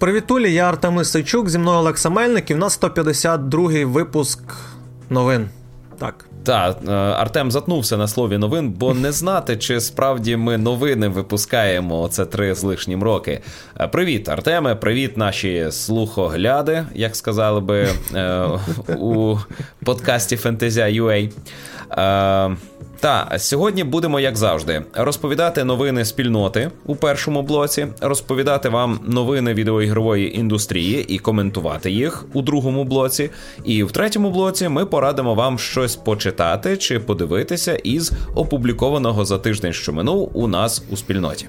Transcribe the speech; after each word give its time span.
Привітулі, 0.00 0.52
я 0.52 0.68
Артем 0.68 1.00
Ісайчук, 1.00 1.48
зі 1.48 1.58
мною 1.58 1.78
Олекса 1.78 2.10
Мельник, 2.10 2.50
і 2.50 2.54
в 2.54 2.58
нас 2.58 2.80
152-й 2.80 3.84
випуск 3.84 4.40
новин. 5.10 5.48
Так. 5.98 6.24
Так, 6.44 6.78
е, 6.88 6.92
Артем 6.92 7.50
затнувся 7.50 7.96
на 7.96 8.08
слові 8.08 8.38
новин, 8.38 8.70
бо 8.70 8.94
не 8.94 9.12
знати, 9.12 9.56
чи 9.56 9.80
справді 9.80 10.36
ми 10.36 10.58
новини 10.58 11.08
випускаємо 11.08 12.00
оце 12.00 12.26
три 12.26 12.54
з 12.54 12.62
лишнім 12.62 13.02
роки. 13.02 13.40
Е, 13.80 13.88
привіт, 13.88 14.28
Артеме, 14.28 14.74
привіт, 14.74 15.16
наші 15.16 15.66
слухогляди, 15.70 16.84
як 16.94 17.16
сказали 17.16 17.60
би 17.60 17.88
е, 18.14 18.48
у 18.98 19.36
подкасті 19.84 20.36
Fantasia.ua. 20.36 21.30
Та 23.00 23.38
сьогодні 23.38 23.84
будемо, 23.84 24.20
як 24.20 24.36
завжди, 24.36 24.82
розповідати 24.94 25.64
новини 25.64 26.04
спільноти 26.04 26.70
у 26.86 26.96
першому 26.96 27.42
блоці, 27.42 27.86
розповідати 28.00 28.68
вам 28.68 29.00
новини 29.06 29.54
відеоігрової 29.54 30.38
індустрії 30.38 31.04
і 31.14 31.18
коментувати 31.18 31.90
їх 31.90 32.24
у 32.32 32.42
другому 32.42 32.84
блоці. 32.84 33.30
І 33.64 33.82
в 33.82 33.92
третьому 33.92 34.30
блоці 34.30 34.68
ми 34.68 34.86
порадимо 34.86 35.34
вам 35.34 35.58
щось 35.58 35.96
почитати 35.96 36.76
чи 36.76 36.98
подивитися 36.98 37.74
із 37.74 38.12
опублікованого 38.34 39.24
за 39.24 39.38
тиждень, 39.38 39.72
що 39.72 39.92
минув 39.92 40.30
у 40.34 40.48
нас 40.48 40.82
у 40.90 40.96
спільноті. 40.96 41.48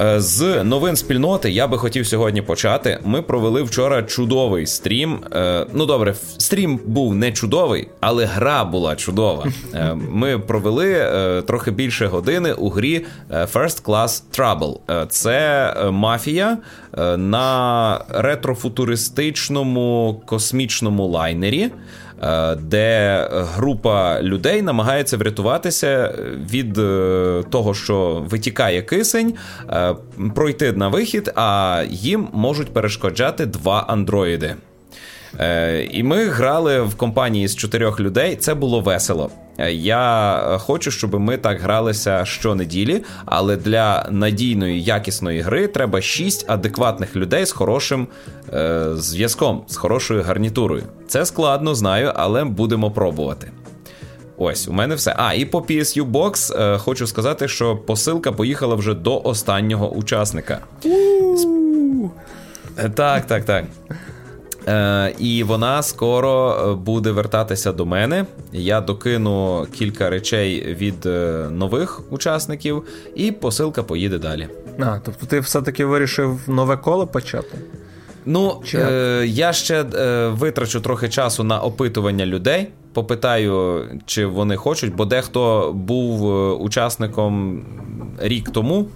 Е, 0.00 0.20
з 0.20 0.64
новин 0.64 0.96
спільноти 0.96 1.50
я 1.50 1.66
би 1.66 1.78
хотів 1.78 2.06
сьогодні 2.06 2.42
почати. 2.42 2.98
Ми 3.04 3.22
провели 3.22 3.62
вчора 3.62 4.02
чудовий 4.02 4.66
стрім. 4.66 5.18
Е, 5.32 5.66
ну 5.74 5.86
добре, 5.86 6.14
стрім 6.38 6.80
був 6.86 7.14
не 7.14 7.32
чудовий, 7.32 7.88
але 8.00 8.24
гра 8.24 8.64
була 8.64 8.96
чудова. 8.96 9.46
Е, 9.74 9.94
ми 9.94 10.38
провели 10.38 11.06
трохи 11.46 11.70
більше 11.70 12.06
години 12.06 12.52
у 12.52 12.68
грі 12.68 13.04
First 13.30 13.82
Class 13.82 14.22
Trouble. 14.38 15.06
Це 15.08 15.74
мафія 15.90 16.58
на 17.16 18.00
ретрофутуристичному 18.08 20.22
космічному 20.26 21.06
лайнері. 21.06 21.70
Е, 22.22 22.54
де 22.54 23.28
група 23.32 24.22
людей 24.22 24.62
намагається 24.62 25.16
врятуватися 25.16 26.14
від 26.50 26.78
е, 26.78 27.44
того, 27.50 27.74
що 27.74 28.26
витікає 28.28 28.82
кисень, 28.82 29.34
е, 29.70 29.94
пройти 30.34 30.72
на 30.72 30.88
вихід, 30.88 31.32
а 31.34 31.82
їм 31.90 32.28
можуть 32.32 32.72
перешкоджати 32.72 33.46
два 33.46 33.84
андроїди. 33.88 34.54
І 35.90 36.02
ми 36.02 36.24
грали 36.24 36.82
в 36.82 36.94
компанії 36.94 37.48
з 37.48 37.56
чотирьох 37.56 38.00
людей. 38.00 38.36
Це 38.36 38.54
було 38.54 38.80
весело. 38.80 39.30
Я 39.68 40.40
хочу, 40.60 40.90
щоб 40.90 41.20
ми 41.20 41.36
так 41.36 41.60
гралися 41.60 42.24
щонеділі, 42.24 43.02
але 43.24 43.56
для 43.56 44.06
надійної 44.10 44.82
якісної 44.82 45.40
гри 45.40 45.66
треба 45.66 46.00
шість 46.00 46.50
адекватних 46.50 47.16
людей 47.16 47.46
з 47.46 47.52
хорошим 47.52 48.08
е, 48.52 48.86
зв'язком, 48.94 49.64
з 49.68 49.76
хорошою 49.76 50.22
гарнітурою. 50.22 50.82
Це 51.08 51.26
складно, 51.26 51.74
знаю, 51.74 52.12
але 52.14 52.44
будемо 52.44 52.90
пробувати. 52.90 53.50
Ось, 54.42 54.68
у 54.68 54.72
мене 54.72 54.94
все. 54.94 55.14
А, 55.18 55.34
і 55.34 55.44
по 55.44 55.58
PSU 55.58 56.10
Box 56.10 56.62
е, 56.62 56.78
хочу 56.78 57.06
сказати, 57.06 57.48
що 57.48 57.76
посилка 57.76 58.32
поїхала 58.32 58.74
вже 58.74 58.94
до 58.94 59.20
останнього 59.20 59.90
учасника. 59.90 60.58
Так, 62.94 63.26
так, 63.26 63.44
так. 63.44 63.64
Е, 64.68 65.14
І 65.18 65.42
вона 65.42 65.82
скоро 65.82 66.56
е, 66.70 66.74
буде 66.74 67.10
вертатися 67.10 67.72
до 67.72 67.86
мене. 67.86 68.26
Я 68.52 68.80
докину 68.80 69.66
кілька 69.72 70.10
речей 70.10 70.74
від 70.74 71.06
е, 71.06 71.46
нових 71.50 72.12
учасників, 72.12 72.82
і 73.14 73.32
посилка 73.32 73.82
поїде 73.82 74.18
далі. 74.18 74.48
А, 74.78 74.98
тобто 75.04 75.26
ти 75.26 75.40
все-таки 75.40 75.84
вирішив 75.84 76.40
нове 76.46 76.76
коло 76.76 77.06
почати? 77.06 77.58
Ну, 78.26 78.62
е, 78.74 79.24
я 79.26 79.52
ще 79.52 79.84
е, 79.94 80.28
витрачу 80.28 80.80
трохи 80.80 81.08
часу 81.08 81.44
на 81.44 81.60
опитування 81.60 82.26
людей. 82.26 82.68
Попитаю, 82.92 83.84
чи 84.06 84.26
вони 84.26 84.56
хочуть, 84.56 84.94
бо 84.94 85.04
дехто 85.04 85.72
був 85.72 86.30
е, 86.30 86.54
учасником 86.54 87.64
рік 88.18 88.50
тому. 88.50 88.86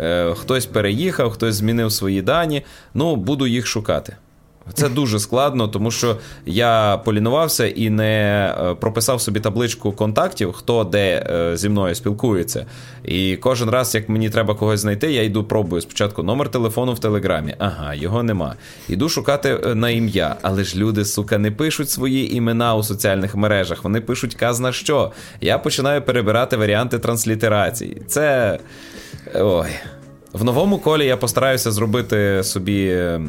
Е, 0.00 0.34
хтось 0.34 0.66
переїхав, 0.66 1.30
хтось 1.30 1.54
змінив 1.54 1.92
свої 1.92 2.22
дані. 2.22 2.62
Ну, 2.94 3.16
буду 3.16 3.46
їх 3.46 3.66
шукати. 3.66 4.16
Це 4.74 4.88
дуже 4.88 5.18
складно, 5.18 5.68
тому 5.68 5.90
що 5.90 6.16
я 6.46 6.96
полінувався 7.04 7.66
і 7.66 7.90
не 7.90 8.54
е, 8.60 8.74
прописав 8.74 9.20
собі 9.20 9.40
табличку 9.40 9.92
контактів, 9.92 10.52
хто 10.52 10.84
де 10.84 11.26
е, 11.30 11.56
зі 11.56 11.68
мною 11.68 11.94
спілкується. 11.94 12.66
І 13.04 13.36
кожен 13.36 13.70
раз, 13.70 13.94
як 13.94 14.08
мені 14.08 14.30
треба 14.30 14.54
когось 14.54 14.80
знайти, 14.80 15.12
я 15.12 15.22
йду 15.22 15.44
пробую 15.44 15.82
спочатку 15.82 16.22
номер 16.22 16.48
телефону 16.48 16.92
в 16.92 16.98
телеграмі. 16.98 17.54
Ага, 17.58 17.94
його 17.94 18.22
нема. 18.22 18.54
Іду 18.88 19.08
шукати 19.08 19.60
е, 19.64 19.74
на 19.74 19.90
ім'я. 19.90 20.36
Але 20.42 20.64
ж 20.64 20.76
люди, 20.76 21.04
сука, 21.04 21.38
не 21.38 21.50
пишуть 21.50 21.90
свої 21.90 22.36
імена 22.36 22.74
у 22.74 22.82
соціальних 22.82 23.34
мережах. 23.36 23.84
Вони 23.84 24.00
пишуть 24.00 24.34
казна 24.34 24.72
що. 24.72 25.12
Я 25.40 25.58
починаю 25.58 26.02
перебирати 26.02 26.56
варіанти 26.56 26.98
транслітерації. 26.98 28.02
Це. 28.06 28.58
Ой. 29.34 29.68
В 30.32 30.44
новому 30.44 30.78
колі 30.78 31.06
я 31.06 31.16
постараюся 31.16 31.70
зробити 31.70 32.44
собі 32.44 32.86
е, 32.86 33.20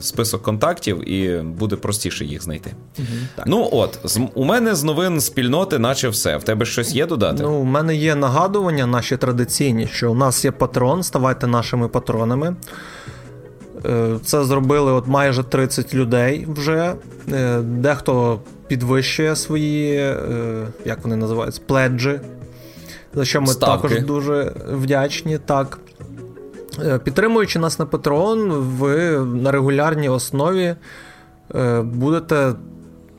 список 0.00 0.42
контактів, 0.42 1.08
і 1.10 1.42
буде 1.42 1.76
простіше 1.76 2.24
їх 2.24 2.42
знайти. 2.42 2.72
Угу, 2.98 3.06
ну 3.46 3.68
от, 3.72 3.98
з, 4.04 4.20
у 4.34 4.44
мене 4.44 4.74
з 4.74 4.84
новин 4.84 5.20
спільноти, 5.20 5.78
наче 5.78 6.08
все. 6.08 6.36
В 6.36 6.42
тебе 6.42 6.66
щось 6.66 6.94
є 6.94 7.06
додати? 7.06 7.42
Ну, 7.42 7.54
у 7.54 7.64
мене 7.64 7.96
є 7.96 8.14
нагадування, 8.14 8.86
наші 8.86 9.16
традиційні, 9.16 9.88
що 9.92 10.12
у 10.12 10.14
нас 10.14 10.44
є 10.44 10.50
патрон, 10.50 11.02
ставайте 11.02 11.46
нашими 11.46 11.88
патронами. 11.88 12.56
Е, 13.86 14.16
це 14.24 14.44
зробили 14.44 14.92
от 14.92 15.06
майже 15.06 15.42
30 15.42 15.94
людей 15.94 16.46
вже. 16.48 16.94
Е, 17.32 17.58
дехто 17.60 18.40
підвищує 18.66 19.36
свої, 19.36 20.14
як 20.84 20.98
вони 21.02 21.16
називаються, 21.16 21.60
пледжі. 21.66 22.20
За 23.14 23.24
що 23.24 23.40
ми 23.40 23.46
Ставки. 23.46 23.88
також 23.88 24.04
дуже 24.04 24.52
вдячні. 24.72 25.38
Так. 25.38 25.78
Е, 26.84 26.98
підтримуючи 26.98 27.58
нас 27.58 27.78
на 27.78 27.86
Patreon, 27.86 28.48
ви 28.60 29.18
на 29.18 29.52
регулярній 29.52 30.08
основі 30.08 30.74
е, 31.54 31.82
будете 31.82 32.54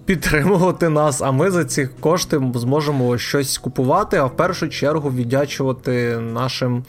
підтримувати 0.05 0.89
нас, 0.89 1.21
а 1.21 1.31
ми 1.31 1.51
за 1.51 1.65
ці 1.65 1.89
кошти 1.99 2.41
зможемо 2.55 3.17
щось 3.17 3.57
купувати, 3.57 4.17
а 4.17 4.25
в 4.25 4.35
першу 4.35 4.69
чергу 4.69 5.09
віддячувати 5.09 6.17
нашим 6.17 6.83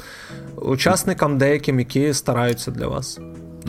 учасникам, 0.56 1.38
деяким, 1.38 1.78
які 1.78 2.14
стараються 2.14 2.70
для 2.70 2.86
вас. 2.86 3.20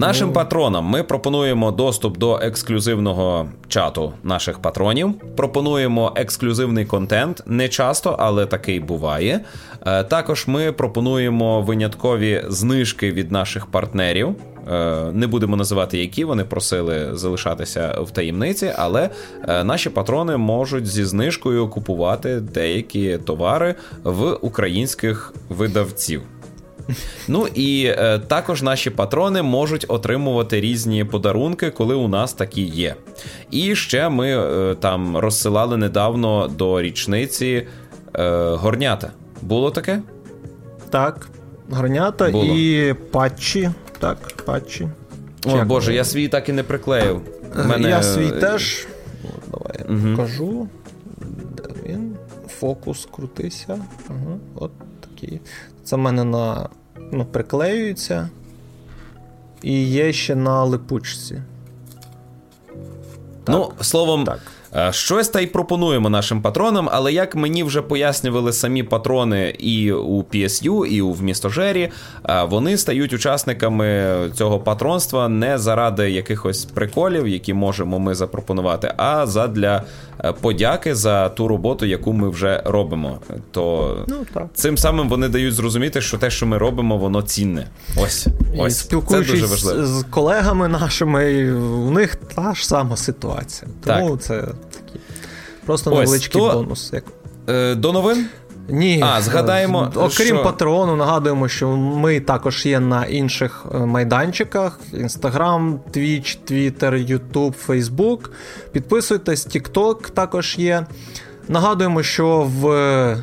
Нашим 0.02 0.28
ну... 0.28 0.34
патронам 0.34 0.86
ми 0.86 1.04
пропонуємо 1.04 1.72
доступ 1.72 2.18
до 2.18 2.40
ексклюзивного 2.42 3.50
чату 3.68 4.14
наших 4.24 4.60
патронів. 4.60 5.14
Пропонуємо 5.36 6.14
ексклюзивний 6.16 6.86
контент. 6.86 7.44
Не 7.46 7.70
часто, 7.70 8.16
але 8.20 8.46
такий 8.46 8.80
буває. 8.80 9.40
Е, 9.86 10.04
також 10.04 10.48
ми 10.48 10.72
пропонуємо 10.72 11.62
виняткові 11.62 12.44
знижки 12.48 13.12
від 13.12 13.32
наших 13.32 13.66
партнерів. 13.66 14.36
Е, 14.72 15.12
не 15.14 15.28
будемо 15.28 15.56
називати, 15.56 15.98
які 15.98 16.26
вони 16.26 16.44
просили 16.44 17.10
залишатися 17.14 17.98
в 18.02 18.12
таємниці, 18.12 18.72
але 18.78 19.10
е, 19.48 19.64
наші 19.64 19.90
патрони 19.90 20.38
можуть 20.38 20.88
зі 20.88 21.06
знижкою 21.06 21.68
купувати 21.68 22.40
деякі 22.40 23.18
товари 23.18 23.76
в 24.04 24.34
українських 24.34 25.34
видавців. 25.50 26.22
Ну 27.28 27.48
і 27.54 27.86
е, 27.86 28.20
також 28.20 28.62
наші 28.62 28.90
патрони 28.90 29.42
можуть 29.42 29.86
отримувати 29.88 30.62
різні 30.62 31.04
подарунки, 31.04 31.70
коли 31.70 31.96
у 31.96 32.08
нас 32.08 32.34
такі 32.34 32.62
є. 32.62 32.96
І 33.52 33.76
ще 33.76 34.10
ми 34.10 34.38
е, 34.38 34.76
там 34.76 35.18
розсилали 35.18 35.78
недавно 35.78 36.48
до 36.48 36.82
річниці 36.82 37.68
е, 38.16 38.50
горнята. 38.56 39.12
Було 39.42 39.72
таке? 39.72 40.02
Так, 40.90 41.30
горнята 41.70 42.30
Було. 42.30 42.56
і 42.56 42.94
патчі. 42.94 43.72
Так, 44.00 44.18
патчі. 44.46 44.88
О, 45.46 45.58
Як 45.58 45.68
Боже, 45.68 45.94
я 45.94 46.04
свій 46.04 46.28
так 46.28 46.50
і 46.50 46.54
не 46.54 46.64
приклеїв. 46.64 47.22
Мене... 47.66 47.90
Я 47.90 48.04
свій 48.04 48.32
теж. 48.32 48.88
Давай 49.52 49.86
я 49.90 49.96
угу. 49.96 50.16
покажу. 50.16 50.68
Де 51.56 51.64
він? 51.90 52.16
Фокус 52.48 53.08
крутися. 53.12 53.80
Угу. 54.10 54.40
От 54.56 54.72
такі. 55.00 55.40
Це 55.84 55.96
в 55.96 56.00
мене 56.00 56.24
на 56.24 56.70
ну, 57.12 57.26
приклеюється. 57.26 58.30
І 59.62 59.84
є 59.84 60.14
ще 60.14 60.36
на 60.36 60.64
липучці. 60.64 61.42
Ну, 63.48 63.72
словом, 63.82 64.26
так. 64.26 64.40
Е, 64.76 64.94
щось 64.94 65.30
та 65.30 65.40
й 65.40 65.48
пропонуємо 65.48 66.10
нашим 66.10 66.42
патронам, 66.42 66.90
але 66.92 67.14
як 67.14 67.36
мені 67.36 67.64
вже 67.64 67.82
пояснювали 67.82 68.54
самі 68.54 68.84
патрони 68.84 69.56
і 69.60 69.92
у 69.92 70.24
PSU, 70.24 70.86
і 70.86 71.02
у 71.02 71.12
вмістожері, 71.12 71.90
е, 72.30 72.44
вони 72.44 72.78
стають 72.78 73.14
учасниками 73.14 74.16
цього 74.34 74.60
патронства 74.60 75.28
не 75.28 75.58
заради 75.58 76.12
якихось 76.12 76.66
приколів, 76.66 77.28
які 77.28 77.54
можемо 77.54 78.00
ми 78.00 78.16
запропонувати, 78.16 78.94
а 78.98 79.28
задля 79.28 79.84
е, 80.24 80.34
подяки 80.42 80.96
за 80.96 81.30
ту 81.30 81.48
роботу, 81.48 81.86
яку 81.86 82.14
ми 82.14 82.30
вже 82.30 82.64
робимо. 82.66 83.20
То 83.52 83.96
ну, 84.08 84.16
так. 84.34 84.48
цим 84.54 84.78
самим 84.78 85.10
вони 85.10 85.30
дають 85.30 85.54
зрозуміти, 85.54 86.02
що 86.02 86.18
те, 86.18 86.30
що 86.30 86.46
ми 86.46 86.58
робимо, 86.58 86.98
воно 86.98 87.22
цінне. 87.22 87.68
Ось. 87.98 88.28
Ось, 88.58 88.78
спілкуючись 88.78 89.66
з 89.66 90.06
колегами 90.10 90.68
нашими, 90.68 91.54
у 91.62 91.92
них 91.92 92.16
та 92.16 92.54
ж 92.54 92.68
сама 92.68 92.98
ситуація. 92.98 93.72
Тому 93.86 94.10
так. 94.10 94.22
це 94.22 94.44
просто 95.66 95.90
невеличкий 95.92 96.42
то... 96.42 96.54
бонус. 96.54 96.94
Як... 96.94 97.04
Е, 97.50 97.76
до 97.76 97.94
новин? 97.94 98.28
Ні, 98.70 99.04
а, 99.06 99.22
згадаємо, 99.22 99.92
окрім 99.96 100.28
що... 100.28 100.44
Патреону, 100.44 100.96
нагадуємо, 100.96 101.48
що 101.48 101.70
ми 101.78 102.20
також 102.20 102.66
є 102.66 102.80
на 102.80 103.06
інших 103.06 103.66
е, 103.76 103.78
майданчиках: 103.78 104.80
Instagram, 104.94 105.78
Twitch, 105.94 106.38
Twitter, 106.52 107.12
YouTube, 107.12 107.54
Facebook. 107.68 108.30
Підписуйтесь, 108.72 109.48
TikTok 109.48 110.10
також 110.10 110.56
є. 110.58 110.86
Нагадуємо, 111.48 112.04
що 112.04 112.50
в 112.60 112.68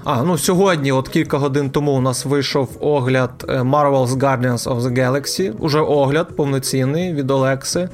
а, 0.05 0.23
ну, 0.23 0.38
сьогодні, 0.38 0.93
от 0.93 1.08
кілька 1.08 1.38
годин 1.38 1.70
тому, 1.70 1.93
у 1.93 2.00
нас 2.00 2.25
вийшов 2.25 2.69
огляд 2.81 3.31
е, 3.49 3.52
Marvel's 3.52 4.08
Guardians 4.08 4.64
of 4.64 4.81
the 4.81 4.99
Galaxy. 4.99 5.52
Уже 5.58 5.81
огляд 5.81 6.37
повноцінний 6.37 7.14
від 7.14 7.31
Олекси 7.31 7.88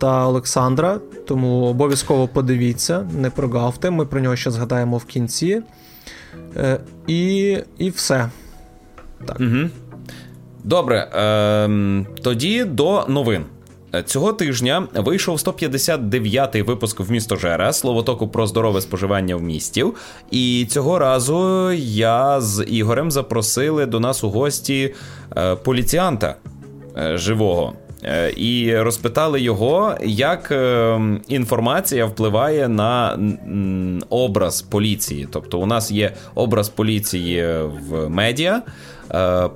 та 0.00 0.26
Олександра. 0.26 1.00
Тому 1.28 1.64
обов'язково 1.64 2.28
подивіться, 2.28 3.08
не 3.18 3.30
прогавте. 3.30 3.90
Ми 3.90 4.06
про 4.06 4.20
нього 4.20 4.36
ще 4.36 4.50
згадаємо 4.50 4.96
в 4.98 5.04
кінці. 5.04 5.62
Е, 6.56 6.80
І 7.06 7.58
і 7.78 7.90
все. 7.90 8.30
Так. 9.26 9.40
Угу. 9.40 9.68
Добре. 10.64 10.96
Е, 11.14 12.04
Тоді 12.22 12.64
до 12.64 13.04
новин. 13.08 13.44
Цього 14.04 14.32
тижня 14.32 14.88
вийшов 14.94 15.36
159-й 15.36 16.62
випуск 16.62 17.00
в 17.00 17.10
місто 17.10 17.36
Жера 17.36 17.72
словотоку 17.72 18.28
про 18.28 18.46
здорове 18.46 18.80
споживання 18.80 19.36
в 19.36 19.42
місті. 19.42 19.84
І 20.30 20.66
цього 20.70 20.98
разу 20.98 21.70
я 21.72 22.40
з 22.40 22.64
Ігорем 22.64 23.10
запросили 23.10 23.86
до 23.86 24.00
нас 24.00 24.24
у 24.24 24.30
гості 24.30 24.94
е, 25.36 25.56
поліціанта 25.56 26.36
е, 26.96 27.18
живого. 27.18 27.72
Е, 28.04 28.32
і 28.36 28.76
розпитали 28.76 29.40
його, 29.40 29.94
як 30.02 30.54
інформація 31.28 32.06
впливає 32.06 32.68
на 32.68 33.18
образ 34.10 34.62
поліції. 34.62 35.28
Тобто, 35.32 35.58
у 35.58 35.66
нас 35.66 35.90
є 35.90 36.12
образ 36.34 36.68
поліції 36.68 37.54
в 37.90 38.08
медіа 38.08 38.62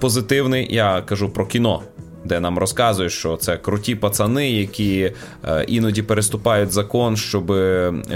позитивний. 0.00 0.74
Я 0.74 1.02
кажу 1.02 1.28
про 1.28 1.46
кіно 1.46 1.82
де 2.24 2.40
нам 2.40 2.58
розказують, 2.58 3.12
що 3.12 3.36
це 3.36 3.56
круті 3.56 3.94
пацани, 3.94 4.50
які 4.50 5.12
е, 5.44 5.64
іноді 5.68 6.02
переступають 6.02 6.72
закон, 6.72 7.16
щоб 7.16 7.52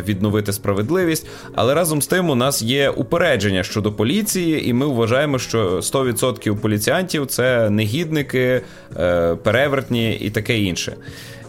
відновити 0.09 0.53
справедливість. 0.53 1.27
Але 1.55 1.75
разом 1.75 2.03
з 2.03 2.07
тим 2.07 2.31
у 2.31 2.35
нас 2.35 2.63
є 2.63 2.91
упередження 2.91 3.63
щодо 3.63 3.93
поліції, 3.93 4.69
і 4.69 4.73
ми 4.73 4.87
вважаємо, 4.87 5.39
що 5.39 5.77
100% 5.77 6.57
поліціянтів 6.57 7.27
це 7.27 7.71
негідники, 7.71 8.63
е, 8.97 9.35
перевертні 9.35 10.15
і 10.15 10.31
таке 10.31 10.59
інше. 10.59 10.97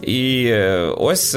І 0.02 0.46
е, 0.46 0.94
ось 0.98 1.36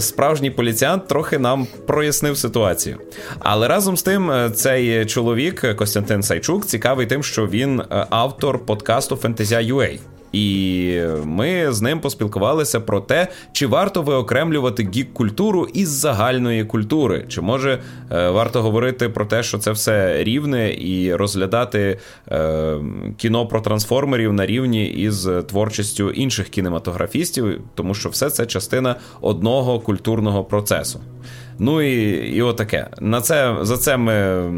справжній 0.00 0.50
поліціянт 0.50 1.08
трохи 1.08 1.38
нам 1.38 1.66
прояснив 1.86 2.38
ситуацію. 2.38 2.96
Але 3.38 3.68
разом 3.68 3.96
з 3.96 4.02
тим, 4.02 4.32
цей 4.54 5.06
чоловік 5.06 5.76
Костянтин 5.76 6.22
Сайчук 6.22 6.66
цікавий 6.66 7.06
тим, 7.06 7.22
що 7.22 7.46
він 7.46 7.82
автор 8.10 8.66
подкасту 8.66 9.16
Fantasia.ua. 9.16 9.98
І 10.32 11.00
ми 11.24 11.72
з 11.72 11.82
ним 11.82 12.00
поспілкувалися 12.00 12.80
про 12.80 13.00
те, 13.00 13.28
чи 13.52 13.66
варто 13.66 14.02
виокремлювати 14.02 14.88
гік-культуру 14.94 15.68
із 15.74 15.88
загальної 15.88 16.64
культури, 16.64 17.24
чи 17.28 17.40
може 17.40 17.78
е, 18.12 18.30
варто 18.30 18.62
говорити 18.62 19.08
про 19.08 19.24
те, 19.24 19.42
що 19.42 19.58
це 19.58 19.70
все 19.70 20.24
рівне, 20.24 20.74
і 20.74 21.14
розглядати 21.14 21.98
е, 22.28 22.78
кіно 23.16 23.46
про 23.46 23.60
трансформерів 23.60 24.32
на 24.32 24.46
рівні 24.46 24.86
із 24.86 25.28
творчістю 25.48 26.10
інших 26.10 26.48
кінематографістів, 26.48 27.60
тому 27.74 27.94
що 27.94 28.08
все 28.08 28.30
це 28.30 28.46
частина 28.46 28.96
одного 29.20 29.80
культурного 29.80 30.44
процесу. 30.44 31.00
Ну 31.58 31.82
і 31.82 32.12
і 32.36 32.42
отаке. 32.42 32.86
На 33.00 33.20
це 33.20 33.56
за 33.62 33.76
це 33.76 33.96
ми 33.96 34.48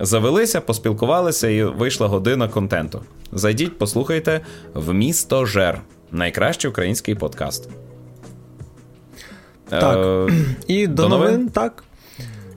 завелися, 0.00 0.60
поспілкувалися, 0.60 1.48
і 1.48 1.64
вийшла 1.64 2.08
година 2.08 2.48
контенту. 2.48 3.00
Зайдіть, 3.32 3.78
послухайте 3.78 4.40
в 4.74 4.94
місто 4.94 5.46
Жер. 5.46 5.80
Найкращий 6.12 6.70
український 6.70 7.14
подкаст. 7.14 7.68
Так. 9.68 9.96
Е, 9.96 10.32
І 10.66 10.86
до, 10.86 11.02
до 11.02 11.08
новин, 11.08 11.32
новин, 11.32 11.48
так. 11.48 11.84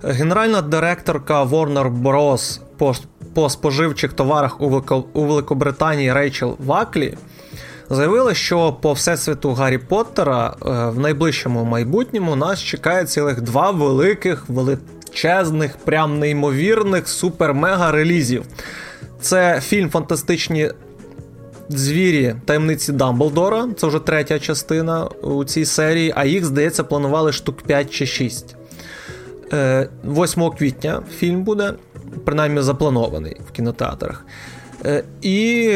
Генеральна 0.03 0.61
директорка 0.61 1.43
Warner 1.43 2.01
Bros. 2.01 2.59
по, 2.77 2.95
по 3.33 3.49
споживчих 3.49 4.13
товарах 4.13 4.61
у, 4.61 4.69
Велико, 4.69 5.05
у 5.13 5.23
Великобританії 5.23 6.13
Рейчел 6.13 6.55
Ваклі 6.59 7.17
заявила, 7.89 8.33
що 8.33 8.73
по 8.81 8.94
всесвіту 8.94 9.53
Гаррі 9.53 9.77
Поттера 9.77 10.53
е, 10.61 10.69
в 10.89 10.99
найближчому 10.99 11.63
майбутньому 11.63 12.35
нас 12.35 12.59
чекає 12.59 13.05
цілих 13.05 13.41
два 13.41 13.71
великих, 13.71 14.49
величезних, 15.11 15.77
прям 15.77 16.19
неймовірних 16.19 17.07
супер-мега 17.07 17.91
релізів. 17.91 18.43
Це 19.21 19.61
фільм 19.61 19.89
Фантастичні 19.89 20.71
звірі 21.69 22.35
таємниці 22.45 22.91
Дамблдора. 22.91 23.67
Це 23.77 23.87
вже 23.87 23.99
третя 23.99 24.39
частина 24.39 25.05
у 25.05 25.43
цій 25.43 25.65
серії, 25.65 26.13
а 26.15 26.25
їх, 26.25 26.45
здається, 26.45 26.83
планували 26.83 27.31
штук 27.31 27.61
5 27.61 27.91
чи 27.91 28.05
6. 28.05 28.55
8 29.53 30.43
е, 30.43 30.49
квітня 30.57 31.01
фільм 31.17 31.43
буде, 31.43 31.73
принаймні 32.25 32.61
запланований 32.61 33.37
в 33.47 33.51
кінотеатрах. 33.51 34.25
Е, 34.85 35.03
і 35.21 35.75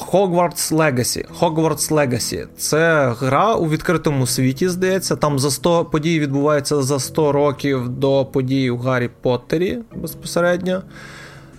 Hogwarts 0.00 0.72
Legacy. 0.72 1.24
Hogwarts 1.40 1.92
Legacy 1.92 2.46
це 2.56 3.14
гра 3.20 3.54
у 3.54 3.68
відкритому 3.68 4.26
світі, 4.26 4.68
здається. 4.68 5.16
Там 5.16 5.38
за 5.38 5.50
100 5.50 5.84
подій 5.84 6.20
відбуваються 6.20 6.82
за 6.82 7.00
100 7.00 7.32
років 7.32 7.88
до 7.88 8.24
подій 8.24 8.70
у 8.70 8.76
Гаррі 8.76 9.10
Поттері 9.20 9.78
безпосередньо. 9.96 10.82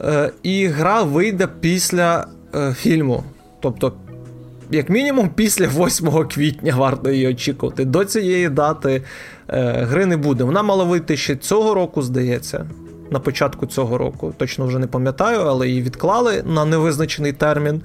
Е, 0.02 0.32
і 0.44 0.68
гра 0.68 1.04
вийде 1.04 1.48
після 1.60 2.28
е, 2.56 2.74
фільму. 2.74 3.24
Тобто, 3.60 3.94
як 4.72 4.90
мінімум, 4.90 5.30
після 5.30 5.68
8 5.68 6.10
квітня 6.28 6.76
варто 6.76 7.12
її 7.12 7.28
очікувати. 7.28 7.86
До 7.86 8.06
цієї 8.06 8.50
дати 8.50 9.02
е, 9.50 9.72
гри 9.90 10.06
не 10.06 10.18
буде. 10.18 10.44
Вона 10.44 10.64
мала 10.64 10.84
вийти 10.84 11.18
ще 11.18 11.36
цього 11.36 11.74
року, 11.74 12.02
здається. 12.02 12.66
На 13.12 13.20
початку 13.20 13.66
цього 13.66 13.98
року. 13.98 14.34
Точно 14.38 14.66
вже 14.66 14.80
не 14.80 14.88
пам'ятаю, 14.88 15.40
але 15.40 15.68
її 15.68 15.82
відклали 15.82 16.44
на 16.46 16.66
невизначений 16.66 17.34
термін. 17.34 17.82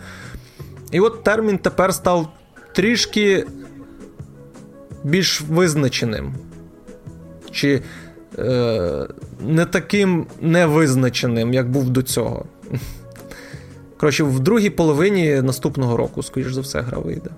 І 0.91 1.01
от 1.01 1.25
термін 1.25 1.59
тепер 1.59 1.95
став 1.95 2.29
трішки 2.73 3.47
більш 5.05 5.41
визначеним. 5.41 6.35
Чи 7.51 7.83
е, 8.39 9.07
не 9.41 9.65
таким 9.67 10.27
невизначеним, 10.41 11.55
як 11.55 11.71
був 11.71 11.91
до 11.91 12.03
цього. 12.03 12.45
Коротше, 13.97 14.25
в 14.25 14.41
другій 14.41 14.71
половині 14.71 15.43
наступного 15.43 15.97
року, 15.97 16.23
скоріш 16.23 16.53
за 16.53 16.61
все, 16.61 16.81
гра 16.81 16.99
вийде. 16.99 17.31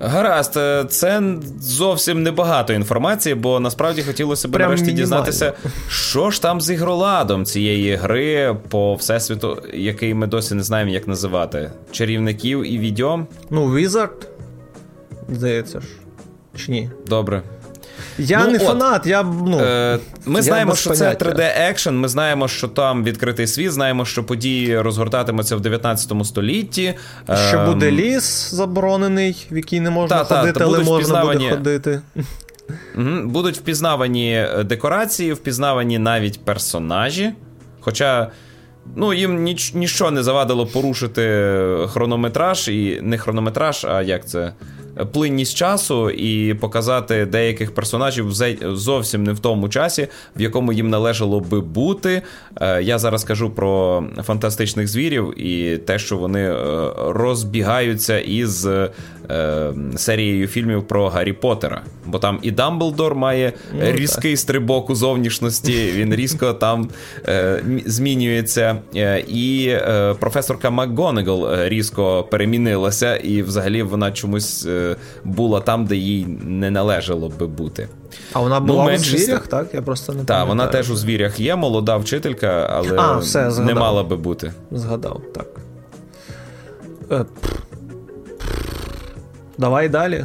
Гаразд, 0.00 0.56
е, 0.56 0.84
це 0.88 1.22
зовсім 1.60 2.22
небагато 2.22 2.72
інформації, 2.72 3.34
бо 3.34 3.60
насправді 3.60 4.02
хотілося 4.02 4.48
б 4.48 4.52
нарешті 4.52 4.86
мінімально. 4.86 5.00
дізнатися, 5.02 5.52
що 5.88 6.30
ж 6.30 6.42
там 6.42 6.60
з 6.60 6.70
ігроладом 6.70 7.44
цієї 7.44 7.96
гри 7.96 8.56
по 8.68 8.94
всесвіту, 8.94 9.62
який 9.74 10.14
ми 10.14 10.26
досі 10.26 10.54
не 10.54 10.62
знаємо, 10.62 10.90
як 10.90 11.08
називати. 11.08 11.70
Чарівників 11.90 12.72
і 12.72 12.78
відьом? 12.78 13.26
Ну, 13.50 13.74
Wizard, 13.74 14.26
здається 15.28 15.80
ж. 15.80 15.86
Чи 16.56 16.72
ні? 16.72 16.90
Добре. 17.06 17.42
Я 18.18 18.44
ну, 18.44 18.50
не 18.50 18.58
от, 18.58 18.64
фанат, 18.64 19.06
я 19.06 19.22
ну. 19.22 19.60
Е, 19.60 19.98
Ми 20.26 20.38
я 20.38 20.42
знаємо, 20.42 20.74
що 20.74 20.90
поняття. 20.90 21.24
це 21.24 21.30
3D 21.30 21.52
екшен. 21.56 21.98
Ми 21.98 22.08
знаємо, 22.08 22.48
що 22.48 22.68
там 22.68 23.04
відкритий 23.04 23.46
світ, 23.46 23.72
знаємо, 23.72 24.04
що 24.04 24.24
події 24.24 24.80
розгортатимуться 24.80 25.56
в 25.56 25.60
19 25.60 26.12
столітті. 26.26 26.94
Що 27.48 27.58
е, 27.58 27.66
буде 27.66 27.90
ліс 27.90 28.50
заборонений, 28.54 29.46
в 29.50 29.56
який 29.56 29.80
не 29.80 29.90
можна 29.90 30.24
та, 30.24 30.36
ходити, 30.36 30.58
та, 30.58 30.64
але 30.64 30.78
можна 30.78 30.96
впізнавані... 30.96 31.44
буде 31.44 31.56
ходити. 31.56 32.00
Будуть 33.24 33.56
впізнавані 33.56 34.34
е, 34.34 34.64
декорації, 34.64 35.32
впізнавані 35.32 35.98
навіть 35.98 36.44
персонажі. 36.44 37.32
Хоча. 37.80 38.30
Ну, 38.96 39.12
їм 39.12 39.42
ніч, 39.42 39.74
нічого 39.74 40.10
не 40.10 40.22
завадило 40.22 40.66
порушити 40.66 41.56
хронометраж, 41.88 42.68
і 42.68 43.00
не 43.02 43.18
хронометраж, 43.18 43.84
а 43.84 44.02
як 44.02 44.28
це? 44.28 44.52
Плинність 45.12 45.56
часу 45.56 46.10
і 46.10 46.54
показати 46.54 47.26
деяких 47.26 47.74
персонажів 47.74 48.32
зовсім 48.62 49.24
не 49.24 49.32
в 49.32 49.38
тому 49.38 49.68
часі, 49.68 50.08
в 50.36 50.40
якому 50.40 50.72
їм 50.72 50.90
належало 50.90 51.40
би 51.40 51.60
бути. 51.60 52.22
Е, 52.60 52.82
я 52.82 52.98
зараз 52.98 53.24
кажу 53.24 53.50
про 53.50 54.04
фантастичних 54.22 54.88
звірів 54.88 55.40
і 55.40 55.78
те, 55.78 55.98
що 55.98 56.16
вони 56.16 56.40
е, 56.40 56.54
розбігаються 57.08 58.18
із 58.18 58.66
е, 58.66 58.90
серією 59.96 60.46
фільмів 60.46 60.88
про 60.88 61.08
Гаррі 61.08 61.32
Поттера. 61.32 61.82
Бо 62.06 62.18
там 62.18 62.38
і 62.42 62.50
Дамблдор 62.50 63.14
має 63.14 63.52
ну, 63.72 63.92
різкий 63.92 64.36
стрибок 64.36 64.90
у 64.90 64.94
зовнішності, 64.94 65.92
він 65.94 66.14
різко 66.14 66.52
там 66.52 66.90
змінюється. 67.86 68.76
І 69.28 69.76
професорка 70.20 70.70
МакГонагал 70.70 71.66
різко 71.66 72.22
перемінилася, 72.22 73.16
і 73.16 73.42
взагалі 73.42 73.82
вона 73.82 74.12
чомусь 74.12 74.66
була 75.24 75.60
там, 75.60 75.84
де 75.84 75.96
їй 75.96 76.26
не 76.44 76.70
належало 76.70 77.28
би 77.28 77.46
бути. 77.46 77.88
А 78.32 78.40
вона 78.40 78.60
ну, 78.60 78.66
була 78.66 78.84
ну, 78.84 78.94
у 78.94 78.98
звірях, 78.98 79.46
так? 79.46 79.74
Я 79.74 79.82
просто 79.82 80.12
не 80.12 80.24
Так, 80.24 80.48
вона 80.48 80.66
теж 80.66 80.90
у 80.90 80.96
звірях 80.96 81.40
є, 81.40 81.56
молода 81.56 81.96
вчителька, 81.96 82.70
але 82.72 82.98
а, 82.98 83.16
все, 83.16 83.50
не 83.60 83.74
мала 83.74 84.02
би 84.02 84.16
бути. 84.16 84.52
Згадав, 84.70 85.20
так. 85.34 85.46
Е, 87.10 87.24
давай 89.58 89.88
далі. 89.88 90.24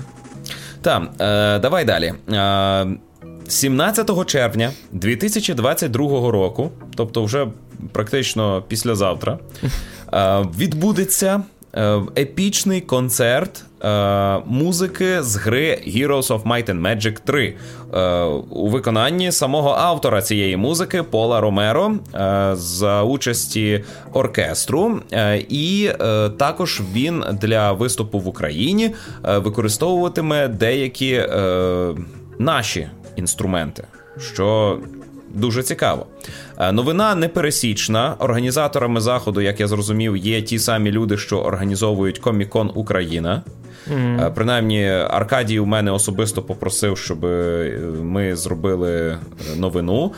Так, 0.82 1.04
е, 1.20 1.60
давай 1.60 1.86
далі. 1.86 2.14
Е, 2.32 2.98
17 3.48 4.26
червня 4.26 4.72
2022 4.92 6.32
року, 6.32 6.72
тобто 6.96 7.24
вже 7.24 7.48
практично 7.92 8.64
післязавтра, 8.68 9.40
е, 10.14 10.46
відбудеться 10.58 11.44
Е, 11.78 12.02
епічний 12.18 12.82
концерт 12.82 13.64
е, 13.84 14.40
музики 14.46 15.24
з 15.24 15.36
гри 15.36 15.82
Heroes 15.88 16.28
of 16.28 16.44
Might 16.44 16.70
and 16.70 16.82
Magic 16.82 17.18
3 17.26 17.56
е, 17.94 18.24
у 18.50 18.70
виконанні 18.70 19.32
самого 19.32 19.70
автора 19.70 20.22
цієї 20.22 20.58
музики 20.58 21.04
Пола 21.04 21.42
Ромеро 21.42 21.92
е, 22.16 22.52
за 22.56 23.04
участі 23.04 23.84
оркестру. 24.14 25.00
Е, 25.12 25.38
і 25.50 25.92
е, 26.02 26.30
також 26.30 26.82
він 26.94 27.24
для 27.34 27.72
виступу 27.72 28.20
в 28.20 28.28
Україні 28.28 28.96
використовуватиме 29.24 30.48
деякі 30.48 31.24
наші 32.40 32.90
інструменти. 33.16 33.84
що 34.20 34.78
Дуже 35.34 35.64
цікаво. 35.64 36.06
Е, 36.58 36.72
новина 36.72 37.16
непересічна. 37.16 38.16
Організаторами 38.20 39.02
заходу, 39.02 39.42
як 39.42 39.60
я 39.60 39.68
зрозумів, 39.68 40.18
є 40.18 40.42
ті 40.42 40.60
самі 40.60 40.92
люди, 40.92 41.18
що 41.18 41.40
організовують 41.40 42.20
Комікон 42.20 42.72
Україна. 42.76 43.44
Mm-hmm. 43.94 44.34
Принаймні, 44.34 44.90
Аркадій 44.90 45.60
у 45.60 45.66
мене 45.66 45.92
особисто 45.92 46.42
попросив, 46.42 46.98
щоб 46.98 47.26
е, 47.26 47.80
ми 48.02 48.36
зробили 48.36 49.18
новину. 49.56 50.12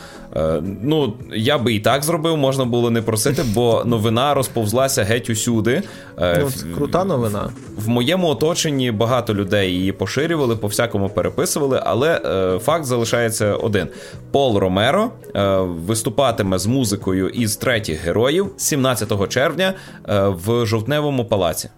Ну, 0.82 1.14
я 1.34 1.58
би 1.58 1.74
і 1.74 1.80
так 1.80 2.02
зробив, 2.02 2.36
можна 2.36 2.64
було 2.64 2.90
не 2.90 3.02
просити, 3.02 3.42
бо 3.54 3.82
новина 3.84 4.34
розповзлася 4.34 5.04
геть 5.04 5.30
усюди. 5.30 5.82
Ну, 6.18 6.48
Крута 6.76 7.04
новина. 7.04 7.50
В 7.76 7.88
моєму 7.88 8.28
оточенні 8.28 8.90
багато 8.90 9.34
людей 9.34 9.72
її 9.72 9.92
поширювали, 9.92 10.56
по 10.56 10.66
всякому 10.66 11.08
переписували, 11.08 11.82
але 11.84 12.20
факт 12.62 12.84
залишається 12.84 13.54
один: 13.54 13.88
Пол 14.30 14.58
Ромеро 14.58 15.10
виступатиме 15.86 16.58
з 16.58 16.66
музикою 16.66 17.28
із 17.28 17.56
третіх 17.56 18.04
героїв 18.04 18.50
17 18.56 19.28
червня 19.28 19.74
в 20.46 20.66
жовтневому 20.66 21.24
палаці. 21.24 21.68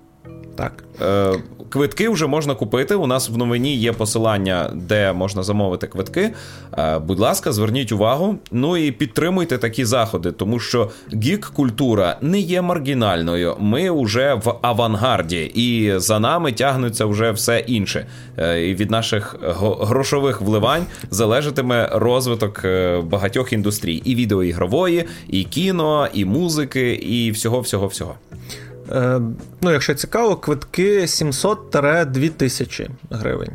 Так. 0.56 0.84
Е, 1.02 1.34
Квитки 1.72 2.08
вже 2.08 2.26
можна 2.26 2.54
купити. 2.54 2.94
У 2.94 3.06
нас 3.06 3.28
в 3.28 3.36
новині 3.36 3.76
є 3.76 3.92
посилання, 3.92 4.70
де 4.74 5.12
можна 5.12 5.42
замовити 5.42 5.86
квитки. 5.86 6.32
Е, 6.78 6.98
будь 6.98 7.20
ласка, 7.20 7.52
зверніть 7.52 7.92
увагу. 7.92 8.38
Ну 8.50 8.76
і 8.76 8.92
підтримуйте 8.92 9.58
такі 9.58 9.84
заходи, 9.84 10.32
тому 10.32 10.58
що 10.58 10.90
гік-культура 11.14 12.16
не 12.20 12.40
є 12.40 12.62
маргінальною. 12.62 13.56
Ми 13.58 13.90
вже 13.90 14.34
в 14.34 14.54
авангарді, 14.62 15.52
і 15.54 15.98
за 15.98 16.20
нами 16.20 16.52
тягнуться 16.52 17.06
вже 17.06 17.30
все 17.30 17.58
інше. 17.58 18.06
Е, 18.38 18.68
і 18.68 18.74
від 18.74 18.90
наших 18.90 19.36
грошових 19.80 20.40
вливань 20.40 20.86
залежатиме 21.10 21.88
розвиток 21.92 22.60
е, 22.64 23.00
багатьох 23.00 23.52
індустрій: 23.52 24.02
і 24.04 24.14
відеоігрової, 24.14 25.04
і 25.28 25.44
кіно, 25.44 26.08
і 26.14 26.24
музики, 26.24 26.92
і 26.94 27.30
всього, 27.30 27.60
всього, 27.60 27.86
всього. 27.86 28.14
Е, 28.90 29.20
ну, 29.60 29.72
якщо 29.72 29.94
цікаво, 29.94 30.36
квитки 30.36 31.00
700-2000 31.00 32.88
гривень. 33.10 33.50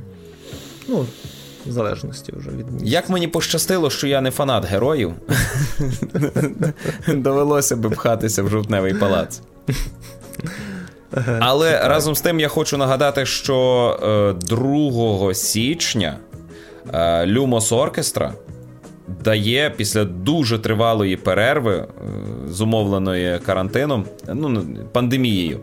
Ну, 0.87 1.05
в 1.65 1.71
залежності 1.71 2.33
вже 2.35 2.49
від 2.49 2.71
місця. 2.71 2.89
Як 2.89 3.09
мені 3.09 3.27
пощастило, 3.27 3.89
що 3.89 4.07
я 4.07 4.21
не 4.21 4.31
фанат 4.31 4.65
героїв, 4.65 5.13
довелося 7.07 7.75
би 7.75 7.89
пхатися 7.89 8.43
в 8.43 8.49
жовтневий 8.49 8.93
палац. 8.93 9.41
Але 11.39 11.87
разом 11.87 12.15
з 12.15 12.21
тим 12.21 12.39
я 12.39 12.47
хочу 12.47 12.77
нагадати, 12.77 13.25
що 13.25 14.35
2 14.41 15.29
е, 15.31 15.35
січня 15.35 16.17
Люмос 17.25 17.71
Оркестра 17.71 18.33
дає 19.23 19.73
після 19.77 20.05
дуже 20.05 20.59
тривалої 20.59 21.15
перерви, 21.15 21.75
е, 21.75 21.87
зумовленої 22.47 23.39
карантином, 23.39 24.05
ну 24.33 24.61
пандемією, 24.91 25.59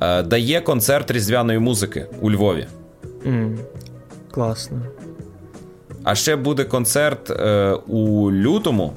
е, 0.00 0.22
дає 0.22 0.60
концерт 0.60 1.10
різдвяної 1.10 1.58
музики 1.58 2.06
у 2.20 2.30
Львові. 2.30 2.66
Mm, 3.26 3.58
Класно. 4.30 4.82
А 6.04 6.14
ще 6.14 6.36
буде 6.36 6.64
концерт 6.64 7.30
е, 7.30 7.72
у 7.86 8.32
лютому 8.32 8.92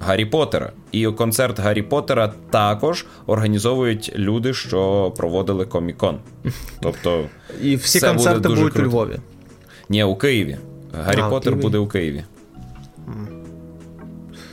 Гаррі 0.00 0.24
Поттера. 0.24 0.72
І 0.92 1.06
концерт 1.06 1.60
Гаррі 1.60 1.82
Поттера 1.82 2.32
також 2.50 3.06
організовують 3.26 4.12
люди, 4.16 4.54
що 4.54 5.12
проводили 5.16 5.64
комікон. 5.66 6.18
Тобто, 6.80 7.24
і 7.62 7.76
всі 7.76 8.00
концерти 8.00 8.48
буде 8.48 8.60
будуть 8.60 8.76
у 8.76 8.82
Львові. 8.82 9.16
Ні, 9.88 10.04
у 10.04 10.16
Києві. 10.16 10.56
Гаррі 11.04 11.20
а, 11.20 11.28
Поттер 11.28 11.56
буде 11.56 11.78
у 11.78 11.86
Києві. 11.86 12.24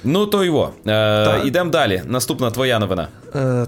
Ну, 0.04 0.26
то 0.26 0.44
його. 0.44 0.70
Е, 0.88 1.42
Ідемо 1.46 1.70
далі. 1.70 2.02
Наступна 2.06 2.52
твоя 2.52 2.80
новина. 2.80 3.08
Е, 3.36 3.66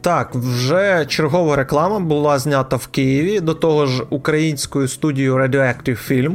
Так, 0.00 0.34
вже 0.34 1.06
чергова 1.08 1.56
реклама 1.56 2.00
була 2.00 2.38
знята 2.38 2.76
в 2.76 2.86
Києві. 2.86 3.40
До 3.40 3.54
того 3.54 3.86
ж, 3.86 4.02
українською 4.10 4.88
студією 4.88 5.34
Radioactive 5.36 6.10
Film, 6.12 6.34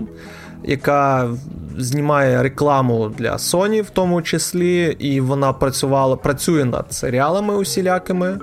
яка 0.63 1.29
знімає 1.77 2.43
рекламу 2.43 3.11
для 3.17 3.33
Sony, 3.33 3.81
в 3.81 3.89
тому 3.89 4.21
числі, 4.21 4.95
і 4.99 5.21
вона 5.21 5.53
працювала, 5.53 6.15
працює 6.15 6.65
над 6.65 6.93
серіалами 6.93 7.55
усілякими, 7.55 8.39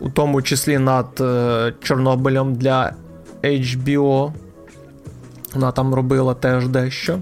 у 0.00 0.10
тому 0.10 0.42
числі 0.42 0.78
над 0.78 1.06
е, 1.20 1.72
Чорнобилем 1.82 2.54
для 2.54 2.92
HBO. 3.42 4.32
Вона 5.54 5.72
там 5.72 5.94
робила 5.94 6.34
теж 6.34 6.68
дещо. 6.68 7.18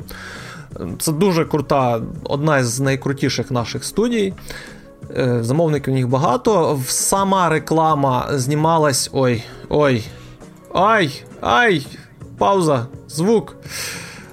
Це 0.98 1.12
дуже 1.12 1.44
крута, 1.44 2.00
одна 2.24 2.64
з 2.64 2.80
найкрутіших 2.80 3.50
наших 3.50 3.84
студій. 3.84 4.34
Е, 5.16 5.38
замовників 5.42 5.94
у 5.94 5.96
них 5.96 6.08
багато. 6.08 6.80
Сама 6.86 7.48
реклама 7.48 8.28
знімалась. 8.32 9.10
Ой, 9.12 9.44
ой. 9.68 10.04
Ай! 10.74 11.22
Ай! 11.40 11.86
Пауза, 12.38 12.86
звук. 13.08 13.56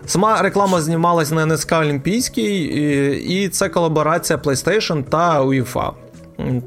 Сама 0.06 0.42
реклама 0.42 0.82
знімалась 0.82 1.32
на 1.32 1.46
НСК 1.46 1.72
Олімпійській, 1.72 2.64
і 3.16 3.50
це 3.50 3.70
колаборація 3.70 4.40
PlayStation 4.40 5.04
та 5.04 5.44
UEFA. 5.44 5.92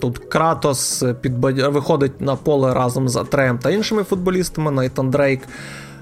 Тут 0.00 0.18
Кратос 0.18 1.04
підбад... 1.20 1.58
виходить 1.58 2.20
на 2.20 2.36
поле 2.36 2.74
разом 2.74 3.08
з 3.08 3.16
Атреєм 3.16 3.58
та 3.58 3.70
іншими 3.70 4.04
футболістами, 4.04 4.70
Найтан 4.70 5.10
Дрейк. 5.10 5.40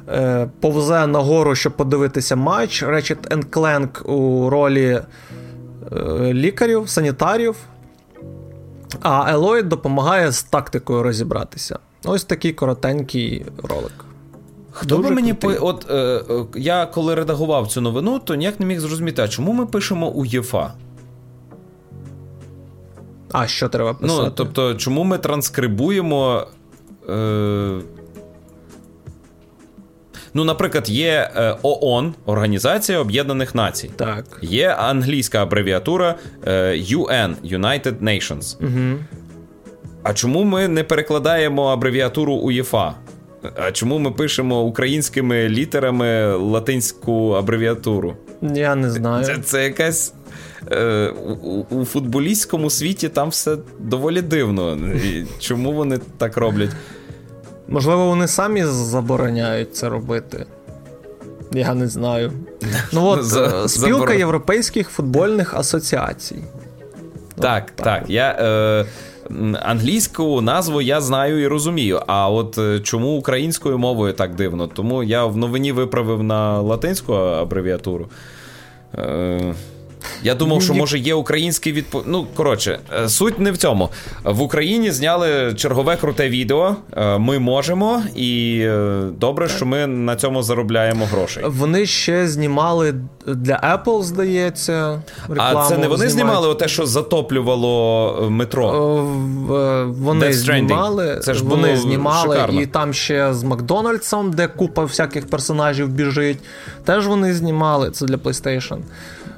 Е, 0.08 0.48
повзе 0.60 1.06
нагору, 1.06 1.54
щоб 1.54 1.76
подивитися 1.76 2.36
матч. 2.36 2.82
Ratchet 2.82 3.46
Clank 3.50 4.02
у 4.02 4.50
ролі 4.50 5.00
е, 5.92 6.32
лікарів, 6.32 6.88
санітарів. 6.88 7.56
А 9.02 9.32
Елоїд 9.32 9.68
допомагає 9.68 10.32
з 10.32 10.42
тактикою 10.42 11.02
розібратися. 11.02 11.78
Ось 12.04 12.24
такий 12.24 12.52
коротенький 12.52 13.46
ролик. 13.62 14.04
Хто 14.70 14.98
би 14.98 15.10
мені 15.10 15.34
по... 15.34 15.54
От 15.60 15.90
е, 15.90 15.94
е, 15.94 16.44
я 16.54 16.86
коли 16.86 17.14
редагував 17.14 17.66
цю 17.66 17.80
новину, 17.80 18.18
то 18.18 18.34
ніяк 18.34 18.60
не 18.60 18.66
міг 18.66 18.80
зрозуміти, 18.80 19.22
а 19.22 19.28
чому 19.28 19.52
ми 19.52 19.66
пишемо 19.66 20.10
у 20.10 20.24
ЄФА? 20.24 20.72
А 23.32 23.46
що 23.46 23.68
треба 23.68 23.94
писати? 23.94 24.22
Ну, 24.24 24.30
тобто, 24.30 24.74
чому 24.74 25.04
ми 25.04 25.18
транскрибуємо. 25.18 26.46
Е, 27.08 27.80
Ну, 30.34 30.44
наприклад, 30.44 30.88
є 30.90 31.30
е, 31.36 31.56
ООН, 31.62 32.14
Організація 32.26 32.98
Об'єднаних 32.98 33.54
Націй. 33.54 33.90
Так. 33.96 34.24
Є 34.42 34.68
англійська 34.68 35.42
абревіатура 35.42 36.14
е, 36.46 36.50
UN, 36.72 37.34
United 37.44 38.02
Nations. 38.02 38.56
Угу. 38.60 38.98
А 40.02 40.14
чому 40.14 40.44
ми 40.44 40.68
не 40.68 40.84
перекладаємо 40.84 41.64
абревіатуру 41.64 42.34
УЄФА? 42.34 42.94
А 43.56 43.72
чому 43.72 43.98
ми 43.98 44.10
пишемо 44.10 44.62
українськими 44.62 45.48
літерами 45.48 46.34
латинську 46.34 47.30
абревіатуру? 47.30 48.16
Я 48.42 48.74
не 48.74 48.90
знаю. 48.90 49.24
Це 49.24 49.38
це 49.38 49.64
якась. 49.64 50.14
Е, 50.72 51.08
у, 51.42 51.64
у 51.70 51.84
футболістському 51.84 52.70
світі 52.70 53.08
там 53.08 53.28
все 53.28 53.56
доволі 53.78 54.22
дивно. 54.22 54.78
Чому 55.38 55.72
вони 55.72 55.98
так 56.18 56.36
роблять? 56.36 56.70
Можливо, 57.68 58.06
вони 58.06 58.28
самі 58.28 58.64
забороняють 58.64 59.76
це 59.76 59.88
робити. 59.88 60.46
Я 61.52 61.74
не 61.74 61.88
знаю. 61.88 62.32
Ну 62.92 63.06
от 63.06 63.24
За, 63.24 63.68
Спілка 63.68 63.98
забор... 63.98 64.12
європейських 64.12 64.88
футбольних 64.88 65.54
асоціацій. 65.54 66.38
Так, 67.40 67.70
так. 67.70 67.84
так. 67.84 68.10
Я, 68.10 68.30
е, 68.30 68.86
Англійську 69.62 70.40
назву 70.40 70.82
я 70.82 71.00
знаю 71.00 71.42
і 71.42 71.46
розумію. 71.46 72.02
А 72.06 72.30
от 72.30 72.58
е, 72.58 72.80
чому 72.80 73.16
українською 73.16 73.78
мовою 73.78 74.12
так 74.12 74.34
дивно? 74.34 74.66
Тому 74.66 75.02
я 75.02 75.24
в 75.24 75.36
новині 75.36 75.72
виправив 75.72 76.22
на 76.22 76.60
латинську 76.60 77.12
абревіатуру. 77.14 78.08
Е, 78.94 79.54
я 80.22 80.34
думав, 80.34 80.62
що 80.62 80.74
може 80.74 80.98
є 80.98 81.14
український 81.14 81.72
відпо... 81.72 82.02
Ну, 82.06 82.26
коротше, 82.34 82.78
е, 83.02 83.08
суть 83.08 83.38
не 83.38 83.52
в 83.52 83.56
цьому. 83.56 83.90
В 84.24 84.42
Україні 84.42 84.90
зняли 84.90 85.54
чергове 85.56 85.96
круте 85.96 86.28
відео. 86.28 86.76
Е, 86.96 87.18
ми 87.18 87.38
можемо, 87.38 88.02
і 88.16 88.60
е, 88.60 89.02
добре, 89.18 89.48
що 89.48 89.66
ми 89.66 89.86
на 89.86 90.16
цьому 90.16 90.42
заробляємо 90.42 91.06
грошей. 91.06 91.44
Вони 91.46 91.86
ще 91.86 92.28
знімали 92.28 92.94
для 93.26 93.80
Apple, 93.84 94.02
здається. 94.02 95.02
рекламу 95.28 95.58
А 95.58 95.68
це 95.68 95.78
не 95.78 95.88
вони 95.88 96.08
знімали 96.08 96.54
те, 96.54 96.68
що 96.68 96.86
затоплювало 96.86 98.28
метро? 98.30 99.04
Вони 99.98 100.32
знімали, 100.32 101.20
це 101.22 101.34
ж 101.34 101.44
вони 101.44 101.76
знімали, 101.76 102.36
шикарно. 102.36 102.60
і 102.60 102.66
там 102.66 102.94
ще 102.94 103.34
з 103.34 103.44
Макдональдсом, 103.44 104.32
де 104.32 104.46
купа 104.46 104.84
всяких 104.84 105.26
персонажів 105.26 105.88
біжить. 105.88 106.38
Теж 106.84 107.06
вони 107.06 107.34
знімали 107.34 107.90
це 107.90 108.06
для 108.06 108.16
PlayStation. 108.16 108.78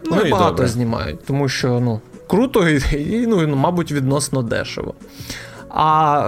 Ну, 0.06 0.16
Вони 0.16 0.30
багато 0.30 0.50
добре. 0.50 0.68
знімають, 0.68 1.24
тому 1.26 1.48
що 1.48 1.80
ну, 1.80 2.00
круто 2.26 2.68
і, 2.68 2.82
і 3.22 3.26
ну, 3.26 3.56
мабуть, 3.56 3.92
відносно 3.92 4.42
дешево. 4.42 4.94
А 5.68 6.20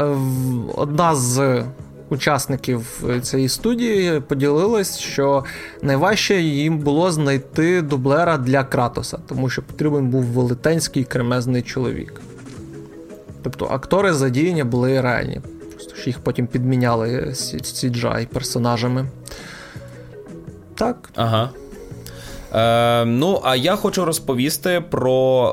одна 0.77 1.15
з 1.15 1.65
учасників 2.11 3.05
цієї 3.23 3.49
студії 3.49 4.21
поділилась, 4.21 4.99
що 4.99 5.45
найважче 5.83 6.41
їм 6.41 6.79
було 6.79 7.11
знайти 7.13 7.83
дублера 7.83 8.39
для 8.39 8.65
Кратоса, 8.65 9.19
тому 9.27 9.51
що 9.51 9.63
потрібен 9.63 10.09
був 10.09 10.23
велетенський 10.25 11.05
кремезний 11.05 11.63
чоловік. 11.63 12.21
Тобто 13.43 13.67
актори 13.67 14.13
задіяння 14.13 14.65
були 14.65 15.01
реальні. 15.01 15.41
Просто 15.73 15.95
що 15.95 16.11
їх 16.11 16.19
потім 16.21 16.47
підміняли 16.47 17.09
CGI 17.31 18.27
персонажами. 18.27 19.09
Так. 20.75 21.11
Ага. 21.15 21.51
Е, 22.55 23.05
Ну, 23.05 23.41
а 23.45 23.57
я 23.57 23.77
хочу 23.77 24.05
розповісти 24.05 24.83
про 24.91 25.49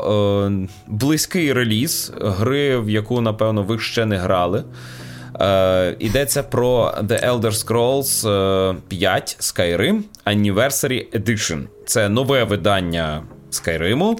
е, 0.52 0.68
близький 0.88 1.54
реліз 1.54 2.14
гри, 2.22 2.78
в 2.80 2.90
яку, 2.90 3.22
напевно, 3.22 3.64
ви 3.64 3.80
ще 3.80 4.06
не 4.06 4.18
грали. 4.18 4.64
Е, 5.42 5.96
Йдеться 6.00 6.44
про 6.44 6.94
The 7.02 7.30
Elder 7.30 7.52
Scrolls 7.52 8.24
5 8.88 9.38
е, 9.40 9.44
Skyrim 9.44 10.02
Anniversary 10.26 11.20
Edition. 11.22 11.62
Це 11.86 12.10
нове 12.10 12.44
видання 12.44 13.24
Skyrim, 13.52 14.18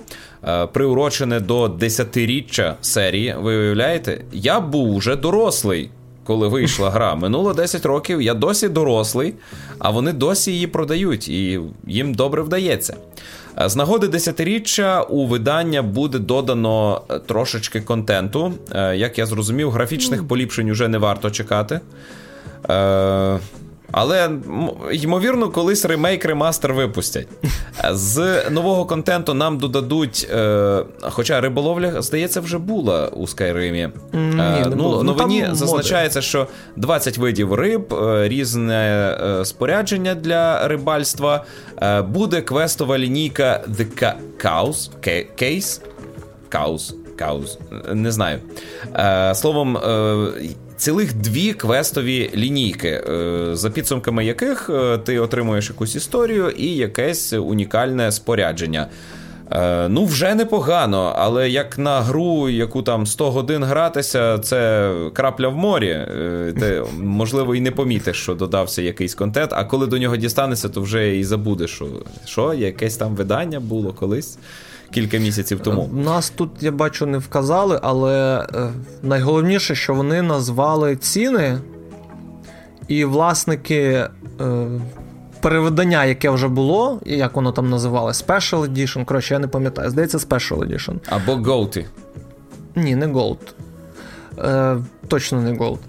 е, 0.48 0.68
приурочене 0.68 1.40
до 1.40 1.66
10-річчя 1.66 2.74
серії. 2.82 3.36
Ви 3.40 3.58
уявляєте? 3.58 4.22
Я 4.32 4.60
був 4.60 4.96
уже 4.96 5.16
дорослий 5.16 5.90
коли 6.26 6.48
вийшла 6.48 6.90
гра. 6.90 7.16
Минуло 7.16 7.54
10 7.54 7.86
років, 7.86 8.22
я 8.22 8.34
досі 8.34 8.70
дорослий, 8.70 9.34
а 9.80 9.90
вони 9.90 10.14
досі 10.14 10.52
її 10.52 10.68
продають, 10.68 11.28
і 11.28 11.60
їм 11.88 12.14
добре 12.14 12.42
вдається. 12.42 12.98
З 13.66 13.76
нагоди 13.76 14.08
десятиріччя 14.08 15.02
у 15.02 15.28
видання 15.28 15.82
буде 15.82 16.20
додано 16.20 17.02
е, 17.10 17.20
трошечки 17.20 17.82
контенту. 17.82 18.54
Е, 18.72 18.98
як 18.98 19.18
я 19.18 19.26
зрозумів, 19.26 19.72
графічних 19.72 20.28
поліпшень 20.28 20.70
уже 20.70 20.88
не 20.88 20.98
варто 20.98 21.32
чекати. 21.32 21.80
Е, 23.96 23.98
але, 23.98 24.30
ймовірно, 24.92 25.50
колись 25.50 25.86
ремейк 25.86 26.26
ремастер 26.26 26.74
випустять. 26.74 27.28
З 27.92 28.44
нового 28.50 28.86
контенту 28.86 29.34
нам 29.34 29.58
додадуть. 29.58 30.28
Е, 30.34 30.84
Хоча 31.02 31.42
риболовля, 31.42 32.02
здається, 32.02 32.42
вже 32.42 32.58
була 32.58 33.08
у 33.08 33.28
Скайримі. 33.28 33.90
Е, 34.14 34.66
ну, 34.70 34.76
було. 34.76 35.00
В 35.00 35.04
новині 35.04 35.46
ну, 35.50 35.56
зазначається, 35.56 36.22
що 36.22 36.48
20 36.76 37.18
видів 37.18 37.54
риб, 37.54 37.94
е, 37.94 38.28
різне 38.28 39.18
е, 39.24 39.46
спорядження 39.46 40.16
для 40.16 40.68
рибальства. 40.68 41.46
Е, 41.82 42.02
буде 42.02 42.42
квестова 42.42 42.98
лінійка 42.98 43.64
The 43.70 44.14
Cows, 44.44 44.90
Case. 45.42 45.82
Cows. 46.52 46.94
Cows. 47.18 47.58
Не 47.94 48.12
знаю. 48.12 48.40
Е, 48.96 49.36
Словом, 49.36 49.78
цілих 50.78 51.14
дві 51.14 51.54
квестові 51.54 52.32
лінійки, 52.36 52.88
е, 52.90 53.50
за 53.54 53.70
підсумками 53.70 54.26
яких 54.26 54.70
е, 54.70 54.98
ти 54.98 55.20
отримуєш 55.20 55.70
якусь 55.70 55.96
історію 55.96 56.50
і 56.50 56.76
якесь 56.76 57.34
унікальне 57.34 58.12
спорядження. 58.12 58.88
Е, 59.52 59.90
ну, 59.90 60.06
вже 60.06 60.36
непогано, 60.36 61.14
але 61.18 61.50
як 61.50 61.78
на 61.78 62.02
гру, 62.02 62.50
яку 62.50 62.82
там 62.82 63.06
100 63.06 63.32
годин 63.32 63.64
гратися, 63.64 64.40
це 64.40 64.92
крапля 65.14 65.48
в 65.48 65.56
морі. 65.56 66.08
Ти, 66.60 66.84
можливо, 67.02 67.56
і 67.56 67.62
не 67.62 67.72
помітиш, 67.72 68.18
що 68.18 68.36
додався 68.36 68.82
якийсь 68.82 69.16
контент, 69.16 69.54
а 69.54 69.64
коли 69.64 69.88
до 69.88 69.98
нього 69.98 70.18
дістанешся, 70.18 70.70
то 70.70 70.82
вже 70.82 71.18
і 71.18 71.24
забудеш, 71.24 71.72
що, 71.72 71.86
що 72.26 72.54
якесь 72.54 72.98
там 72.98 73.16
видання 73.16 73.60
було 73.60 73.94
колись 73.94 74.38
кілька 74.96 75.18
місяців 75.18 75.60
тому. 75.60 75.90
Нас 75.94 76.30
тут, 76.30 76.50
я 76.60 76.72
бачу, 76.72 77.06
не 77.06 77.18
вказали, 77.18 77.80
але 77.84 78.48
е, 78.56 78.70
найголовніше, 79.04 79.76
що 79.76 79.94
вони 79.94 80.22
назвали 80.22 80.96
ціни, 80.96 81.58
і 82.88 83.06
власники 83.06 83.84
е, 83.84 84.10
переведення, 85.42 86.06
яке 86.06 86.30
вже 86.30 86.48
було, 86.48 87.00
і 87.06 87.18
як 87.18 87.36
воно 87.36 87.52
там 87.52 87.70
називалось, 87.70 88.26
Special 88.26 88.70
Edition. 88.70 89.06
Коротше, 89.06 89.34
я 89.34 89.40
не 89.40 89.48
пам'ятаю, 89.48 89.90
здається, 89.90 90.18
Special 90.18 90.58
Edition. 90.58 90.96
Або 91.10 91.32
Gold. 91.32 91.86
Ні, 92.76 92.96
не 92.96 93.08
Gold. 93.08 93.38
Е, 94.40 94.78
Точно 95.08 95.42
не 95.42 95.52
Gold. 95.52 95.80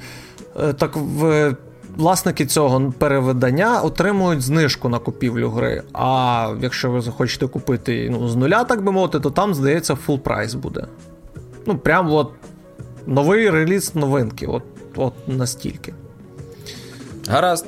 Е, 0.61 0.73
так 0.73 0.97
в 0.97 1.55
власники 1.97 2.47
цього 2.47 2.93
перевидання 2.99 3.81
отримують 3.81 4.43
знижку 4.43 4.89
на 4.89 4.99
купівлю 4.99 5.51
гри. 5.51 5.83
А 5.93 6.53
якщо 6.61 6.91
ви 6.91 7.01
захочете 7.01 7.47
купити 7.47 8.09
ну, 8.11 8.29
з 8.29 8.37
нуля, 8.37 8.65
так 8.65 8.85
би 8.85 8.93
мовити, 8.93 9.21
то 9.21 9.31
там, 9.31 9.55
здається, 9.55 9.95
full 9.95 10.19
price 10.19 10.55
буде. 10.55 10.85
Ну, 11.67 11.79
прям 11.79 12.13
от 12.13 12.31
новий 13.07 13.51
реліз 13.51 13.95
новинки. 13.95 14.47
От, 14.47 14.63
от 14.97 15.13
настільки. 15.27 15.95
Гаразд. 17.29 17.67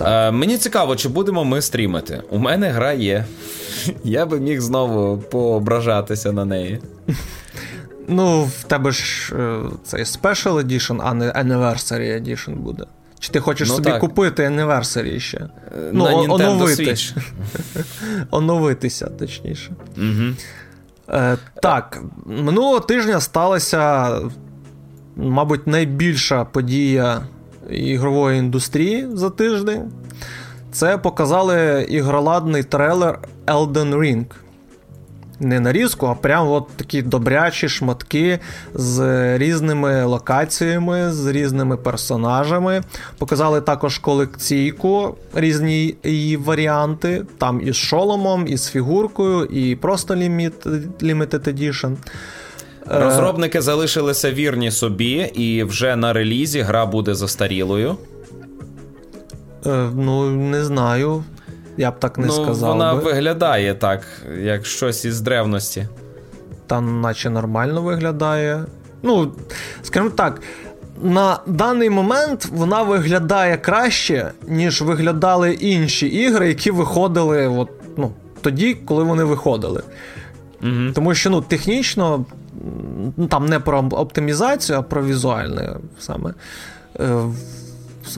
Е, 0.00 0.30
Мені 0.30 0.58
цікаво, 0.58 0.96
чи 0.96 1.08
будемо 1.08 1.44
ми 1.44 1.62
стрімити. 1.62 2.22
У 2.30 2.38
мене 2.38 2.70
гра 2.70 2.92
є. 2.92 3.24
Я 4.04 4.26
би 4.26 4.40
міг 4.40 4.60
знову 4.60 5.18
поображатися 5.18 6.32
на 6.32 6.44
неї. 6.44 6.80
Ну, 8.08 8.44
в 8.44 8.64
тебе 8.64 8.90
ж 8.90 9.34
е, 9.36 9.62
цей 9.84 10.04
Special 10.04 10.52
Edition, 10.64 11.00
а 11.04 11.14
не 11.14 11.26
Anniversary 11.26 12.22
Edition 12.22 12.56
буде. 12.56 12.84
Чи 13.18 13.32
ти 13.32 13.40
хочеш 13.40 13.68
ну, 13.68 13.74
собі 13.74 13.90
так. 13.90 14.00
купити 14.00 14.42
Anniversary 14.42 15.18
ще? 15.18 15.38
Е, 15.38 15.48
ну, 15.92 16.04
Nintendo 16.04 16.32
оновити. 16.32 16.82
Switch. 16.82 17.16
Оновитися, 18.30 19.06
точніше. 19.06 19.72
Угу. 19.96 20.34
Е, 21.08 21.36
Так, 21.62 22.02
минулого 22.26 22.80
тижня 22.80 23.20
сталася, 23.20 24.12
мабуть, 25.16 25.66
найбільша 25.66 26.44
подія 26.44 27.22
ігрової 27.70 28.38
індустрії 28.38 29.08
за 29.12 29.30
тиждень. 29.30 29.92
Це 30.72 30.98
показали 30.98 31.86
ігроладний 31.88 32.62
трейлер 32.62 33.18
Elden 33.46 33.94
Ring 33.98 34.24
не 35.40 35.60
нарізку, 35.60 36.06
а 36.06 36.14
прям 36.14 36.48
от 36.48 36.68
такі 36.76 37.02
добрячі 37.02 37.68
шматки 37.68 38.38
з 38.74 39.38
різними 39.38 40.04
локаціями, 40.04 41.12
з 41.12 41.26
різними 41.26 41.76
персонажами. 41.76 42.82
Показали 43.18 43.60
також 43.60 43.98
колекційку, 43.98 45.16
різні 45.34 45.94
її 46.04 46.36
варіанти. 46.36 47.24
Там 47.38 47.60
із 47.60 47.76
шоломом, 47.76 48.46
із 48.48 48.68
фігуркою, 48.68 49.44
і 49.44 49.76
просто 49.76 50.14
Limited 50.14 51.48
Edition. 51.48 51.96
Е, 52.90 53.00
Розробники 53.00 53.60
залишилися 53.60 54.32
вірні 54.32 54.70
собі, 54.70 55.30
і 55.34 55.64
вже 55.64 55.96
на 55.96 56.12
релізі 56.12 56.60
гра 56.60 56.86
буде 56.86 57.14
застарілою. 57.14 57.96
Е, 59.66 59.90
ну, 59.94 60.30
не 60.30 60.64
знаю. 60.64 61.24
Я 61.78 61.90
б 61.90 61.98
так 61.98 62.18
не 62.18 62.26
ну, 62.26 62.32
сказав. 62.32 62.72
Вона 62.72 62.94
би. 62.94 63.00
виглядає 63.00 63.74
так, 63.74 64.02
як 64.40 64.66
щось 64.66 65.04
із 65.04 65.20
древності. 65.20 65.88
Та 66.66 66.80
наче 66.80 67.30
нормально 67.30 67.82
виглядає. 67.82 68.64
Ну, 69.02 69.32
скажімо 69.82 70.10
так, 70.10 70.40
на 71.02 71.40
даний 71.46 71.90
момент 71.90 72.48
вона 72.52 72.82
виглядає 72.82 73.56
краще, 73.56 74.30
ніж 74.48 74.82
виглядали 74.82 75.52
інші 75.52 76.06
ігри, 76.06 76.48
які 76.48 76.70
виходили 76.70 77.48
от, 77.48 77.70
ну, 77.96 78.12
тоді, 78.40 78.74
коли 78.74 79.04
вони 79.04 79.24
виходили. 79.24 79.82
Угу. 80.62 80.92
Тому 80.94 81.14
що 81.14 81.30
ну, 81.30 81.40
технічно, 81.40 82.24
там 83.28 83.46
не 83.46 83.60
про 83.60 83.78
оптимізацію, 83.78 84.78
а 84.78 84.82
про 84.82 85.04
візуальне 85.04 85.76
саме. 85.98 86.34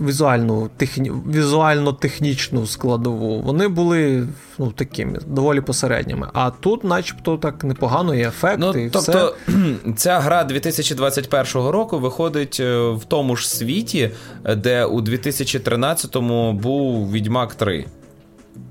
Візуальну 0.00 0.70
техні... 0.76 1.10
візуально-технічну 1.10 2.66
складову, 2.66 3.40
вони 3.40 3.68
були 3.68 4.28
ну, 4.58 4.72
такими 4.72 5.18
доволі 5.26 5.60
посередніми. 5.60 6.28
А 6.32 6.50
тут, 6.50 6.84
начебто, 6.84 7.36
так 7.36 7.64
непогано 7.64 8.14
і 8.14 8.20
ефекти. 8.20 8.58
Ну, 8.58 8.72
і 8.78 8.90
тобто, 8.90 9.34
все. 9.46 9.92
ця 9.96 10.20
гра 10.20 10.44
2021 10.44 11.68
року 11.68 11.98
виходить 11.98 12.56
е, 12.60 12.90
в 12.90 13.04
тому 13.04 13.36
ж 13.36 13.48
світі, 13.48 14.10
де 14.56 14.84
у 14.84 15.00
2013-му 15.00 16.52
був 16.52 17.12
Відьмак 17.12 17.54
3. 17.54 17.86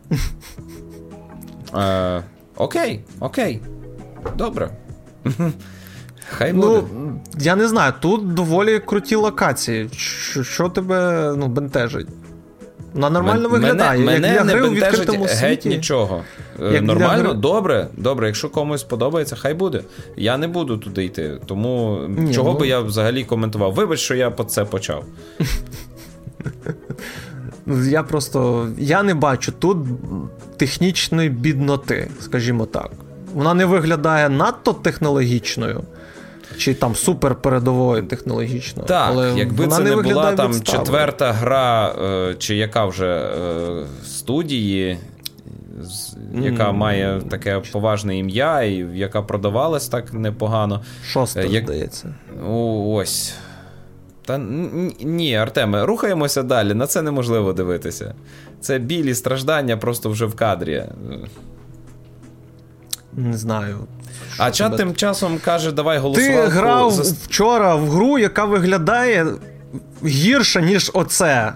Е, 1.75 2.23
Окей, 2.55 2.99
окей. 3.19 3.61
Добре. 4.37 4.69
Хай 6.29 6.53
ну, 6.53 6.61
буде. 6.61 6.83
Ну, 6.93 7.21
я 7.37 7.55
не 7.55 7.67
знаю, 7.67 7.93
тут 7.99 8.33
доволі 8.33 8.79
круті 8.79 9.15
локації. 9.15 9.89
Що, 9.97 10.43
що 10.43 10.69
тебе 10.69 11.33
ну, 11.37 11.47
бентежить? 11.47 12.07
Вона 12.93 13.09
нормально 13.09 13.49
Мен, 13.49 13.61
виглядає. 13.61 13.99
Мене, 13.99 14.27
як 14.27 14.45
мене 14.45 14.53
для 14.53 14.61
не 14.61 14.61
бентежить 14.61 15.09
геть 15.09 15.29
світі. 15.29 15.69
нічого. 15.69 16.23
Е, 16.61 16.73
як 16.73 16.83
нормально, 16.83 17.23
для... 17.23 17.33
добре, 17.33 17.87
добре. 17.97 18.27
Якщо 18.27 18.49
комусь 18.49 18.83
подобається, 18.83 19.35
хай 19.35 19.53
буде. 19.53 19.81
Я 20.17 20.37
не 20.37 20.47
буду 20.47 20.77
туди 20.77 21.05
йти. 21.05 21.37
Тому 21.45 22.01
Ні, 22.09 22.33
чого 22.33 22.53
ну... 22.53 22.59
би 22.59 22.67
я 22.67 22.79
взагалі 22.79 23.23
коментував? 23.23 23.73
Вибач, 23.73 23.99
що 23.99 24.15
я 24.15 24.31
по 24.31 24.43
це 24.43 24.65
почав. 24.65 25.05
Я 27.83 28.03
просто 28.03 28.67
я 28.77 29.03
не 29.03 29.13
бачу 29.13 29.51
тут 29.51 29.77
технічної 30.57 31.29
бідноти, 31.29 32.09
скажімо 32.21 32.65
так. 32.65 32.91
Вона 33.33 33.53
не 33.53 33.65
виглядає 33.65 34.29
надто 34.29 34.73
технологічною 34.73 35.83
чи 36.59 36.73
там 36.73 36.95
супер 36.95 37.35
передовою 37.35 38.03
технологічно. 38.03 38.83
Так, 38.83 39.05
але 39.09 39.33
якби 39.37 39.63
вона 39.63 39.75
це 39.75 39.83
не, 39.83 39.95
не 39.95 40.01
була 40.01 40.33
там 40.33 40.51
відставою. 40.53 40.85
четверта 40.85 41.31
гра, 41.31 41.95
е, 42.03 42.35
чи 42.39 42.55
яка 42.55 42.85
вже 42.85 43.07
е, 43.07 43.85
студії, 44.05 44.97
яка 46.33 46.69
mm. 46.69 46.73
має 46.73 47.21
таке 47.29 47.61
поважне 47.71 48.17
ім'я, 48.17 48.61
і 48.61 48.75
яка 48.93 49.21
продавалась 49.21 49.87
так 49.87 50.13
непогано. 50.13 50.81
Шоста, 51.05 51.41
Як... 51.41 51.63
здається. 51.63 52.15
Ось. 52.85 53.33
Та 54.25 54.37
ні, 55.01 55.35
Артеме, 55.35 55.85
рухаємося 55.85 56.43
далі. 56.43 56.73
На 56.73 56.87
це 56.87 57.01
неможливо 57.01 57.53
дивитися. 57.53 58.13
Це 58.61 58.79
білі 58.79 59.15
страждання 59.15 59.77
просто 59.77 60.09
вже 60.09 60.25
в 60.25 60.35
кадрі. 60.35 60.83
Не 63.13 63.37
знаю. 63.37 63.77
А 64.37 64.51
чат 64.51 64.77
тим 64.77 64.95
часом 64.95 65.39
каже, 65.45 65.71
давай 65.71 65.97
голосувати. 65.97 66.43
Ти 66.43 66.47
грав 66.47 66.91
за... 66.91 67.15
вчора 67.23 67.75
в 67.75 67.89
гру, 67.89 68.19
яка 68.19 68.45
виглядає 68.45 69.27
гірше, 70.05 70.61
ніж 70.61 70.91
оце. 70.93 71.53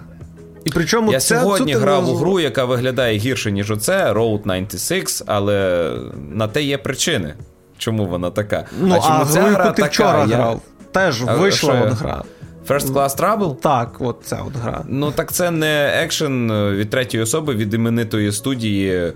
І 0.64 0.70
причому 0.70 1.12
Я 1.12 1.20
це 1.20 1.40
сьогодні 1.40 1.74
грав 1.74 2.08
у 2.08 2.14
гру, 2.14 2.40
яка 2.40 2.64
виглядає 2.64 3.18
гірше, 3.18 3.52
ніж 3.52 3.70
оце, 3.70 4.12
Road 4.12 4.42
96, 4.42 5.22
але 5.26 5.90
на 6.32 6.48
те 6.48 6.62
є 6.62 6.78
причини, 6.78 7.34
чому 7.78 8.06
вона 8.06 8.30
така. 8.30 8.64
Ну, 8.80 8.94
а 8.94 9.00
чому 9.00 9.22
а 9.22 9.24
ця 9.24 9.42
гру, 9.42 9.54
гра 9.54 9.70
ти 9.70 9.82
така? 9.82 9.88
вчора 9.88 10.18
я... 10.18 10.36
грав, 10.36 10.60
теж 10.92 11.22
а, 11.26 11.34
вийшла 11.34 11.80
от 11.80 11.92
гра. 11.92 12.24
First 12.68 12.92
Class 12.92 13.18
Trouble? 13.18 13.56
Так, 13.56 13.96
от 13.98 14.16
ця 14.24 14.38
от 14.46 14.56
гра. 14.62 14.84
Ну 14.88 15.10
так 15.10 15.32
це 15.32 15.50
не 15.50 16.00
екшен 16.04 16.52
від 16.70 16.90
третьої 16.90 17.22
особи 17.22 17.54
від 17.54 17.74
іменитої 17.74 18.32
студії. 18.32 19.12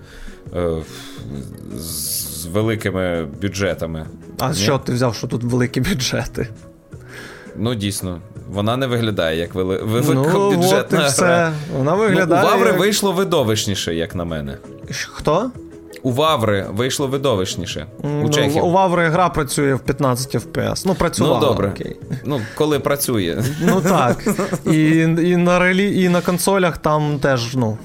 Е, 0.55 0.77
з 1.77 2.28
великими 2.45 3.27
бюджетами. 3.41 4.05
А 4.39 4.49
Ні? 4.49 4.55
що 4.55 4.77
ти 4.77 4.93
взяв, 4.93 5.15
що 5.15 5.27
тут 5.27 5.43
великі 5.43 5.81
бюджети? 5.81 6.47
Ну, 7.55 7.75
дійсно, 7.75 8.21
вона 8.49 8.77
не 8.77 8.87
виглядає 8.87 9.37
як 9.37 9.55
вели... 9.55 9.77
великобюджетна 9.77 10.99
ну, 10.99 11.07
все. 11.07 11.51
Вона 11.77 11.93
виглядає. 11.93 12.41
Ну, 12.43 12.47
у 12.47 12.51
Ваври 12.51 12.69
як... 12.69 12.79
вийшло 12.79 13.11
видовищніше, 13.11 13.95
як 13.95 14.15
на 14.15 14.25
мене. 14.25 14.57
Хто? 15.11 15.51
У 16.03 16.11
Ваври 16.11 16.65
вийшло 16.69 17.07
видовищніше. 17.07 17.85
Ну, 18.03 18.25
у 18.25 18.29
Чехів. 18.29 18.65
У 18.65 18.71
Ваври 18.71 19.07
гра 19.07 19.29
працює 19.29 19.73
в 19.73 19.79
15 19.79 20.35
FPS. 20.35 20.83
Ну, 20.85 20.95
працювала. 20.95 21.39
Ну, 21.39 21.45
добре. 21.45 21.69
Окей. 21.69 21.95
Ну, 22.25 22.41
коли 22.55 22.79
працює. 22.79 23.43
Ну 23.61 23.81
так. 23.81 24.27
І 24.65 24.89
і, 24.99 25.37
на 25.37 25.59
релі, 25.59 26.03
і 26.03 26.09
на 26.09 26.21
консолях 26.21 26.77
там 26.77 27.19
теж, 27.19 27.55
ну, 27.55 27.77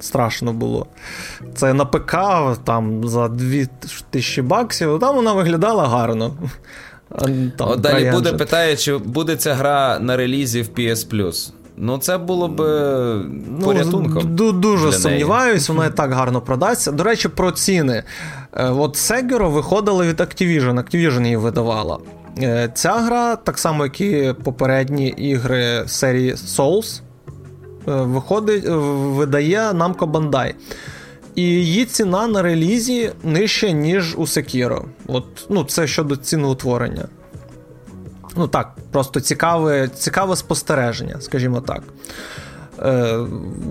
страшно 0.00 0.52
було. 0.52 0.86
Це 1.54 1.74
на 1.74 1.84
ПК 1.84 2.16
там 2.64 3.08
за 3.08 3.28
2000 3.28 4.42
баксів, 4.42 4.98
там 5.00 5.16
вона 5.16 5.32
виглядала 5.32 5.88
гарно. 5.88 6.34
Там, 7.18 7.52
От 7.58 7.80
далі 7.80 8.10
буде 8.10 8.32
питає, 8.32 8.76
чи 8.76 8.96
буде 8.96 9.36
ця 9.36 9.54
гра 9.54 9.98
на 9.98 10.16
релізі 10.16 10.62
в 10.62 10.68
PS 10.68 11.10
Plus. 11.10 11.52
Ну, 11.76 11.98
це 11.98 12.18
було 12.18 12.48
б 12.48 12.60
ну, 13.48 13.64
порятунком. 13.64 14.36
Дуже 14.60 14.92
сумніваюсь, 14.92 15.68
вона 15.68 15.86
і 15.86 15.90
так 15.96 16.12
гарно 16.12 16.40
продасться. 16.40 16.92
До 16.92 17.04
речі, 17.04 17.28
про 17.28 17.50
ціни. 17.50 18.02
Е, 18.52 18.68
от 18.70 18.96
Sekiro 18.96 19.50
виходила 19.50 20.06
від 20.06 20.20
Activision, 20.20 20.74
Activision 20.74 21.22
її 21.22 21.36
видавала. 21.36 21.98
Е, 22.42 22.70
ця 22.74 22.92
гра, 22.92 23.36
так 23.36 23.58
само, 23.58 23.84
як 23.84 24.00
і 24.00 24.34
попередні 24.44 25.08
ігри 25.08 25.84
серії 25.86 26.34
Souls, 26.34 27.00
Е, 27.00 27.07
виходить, 27.90 28.66
е, 28.66 28.70
видає 28.70 29.58
Namco 29.58 30.10
Bandai. 30.10 30.54
І 31.34 31.42
її 31.42 31.84
ціна 31.84 32.26
на 32.26 32.42
релізі 32.42 33.12
нижча, 33.22 33.70
ніж 33.70 34.14
у 34.16 34.22
Sekiro. 34.22 34.84
От, 35.06 35.24
ну, 35.50 35.64
Це 35.64 35.86
щодо 35.86 36.16
ціноутворення. 36.16 37.08
Ну 38.36 38.48
так, 38.48 38.76
просто 38.90 39.20
цікаве 39.20 39.88
цікаве 39.88 40.36
спостереження, 40.36 41.16
скажімо 41.20 41.60
так. 41.60 41.82
Е, 42.82 43.16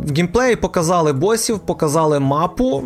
В 0.05 0.13
геймплеї 0.15 0.55
показали 0.55 1.13
босів, 1.13 1.59
показали 1.59 2.19
мапу 2.19 2.83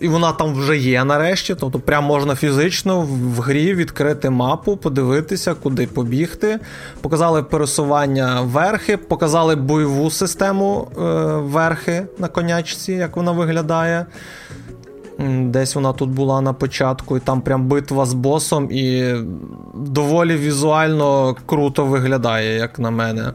і 0.00 0.08
вона 0.08 0.32
там 0.32 0.54
вже 0.54 0.76
є 0.76 1.04
нарешті. 1.04 1.54
Тобто, 1.54 1.78
прям 1.78 2.04
можна 2.04 2.34
фізично 2.34 3.00
в 3.00 3.40
грі 3.40 3.74
відкрити 3.74 4.30
мапу, 4.30 4.76
подивитися, 4.76 5.54
куди 5.54 5.86
побігти. 5.86 6.58
Показали 7.00 7.42
пересування 7.42 8.40
верхи, 8.40 8.96
показали 8.96 9.56
бойову 9.56 10.10
систему 10.10 10.88
е, 10.96 11.00
верхи 11.36 12.06
на 12.18 12.28
конячці, 12.28 12.92
як 12.92 13.16
вона 13.16 13.32
виглядає. 13.32 14.06
Десь 15.40 15.74
вона 15.74 15.92
тут 15.92 16.10
була 16.10 16.40
на 16.40 16.52
початку, 16.52 17.16
і 17.16 17.20
там 17.20 17.40
прям 17.40 17.66
битва 17.66 18.06
з 18.06 18.14
босом, 18.14 18.68
і 18.70 19.14
доволі 19.74 20.36
візуально 20.36 21.36
круто 21.46 21.84
виглядає, 21.84 22.56
як 22.56 22.78
на 22.78 22.90
мене. 22.90 23.32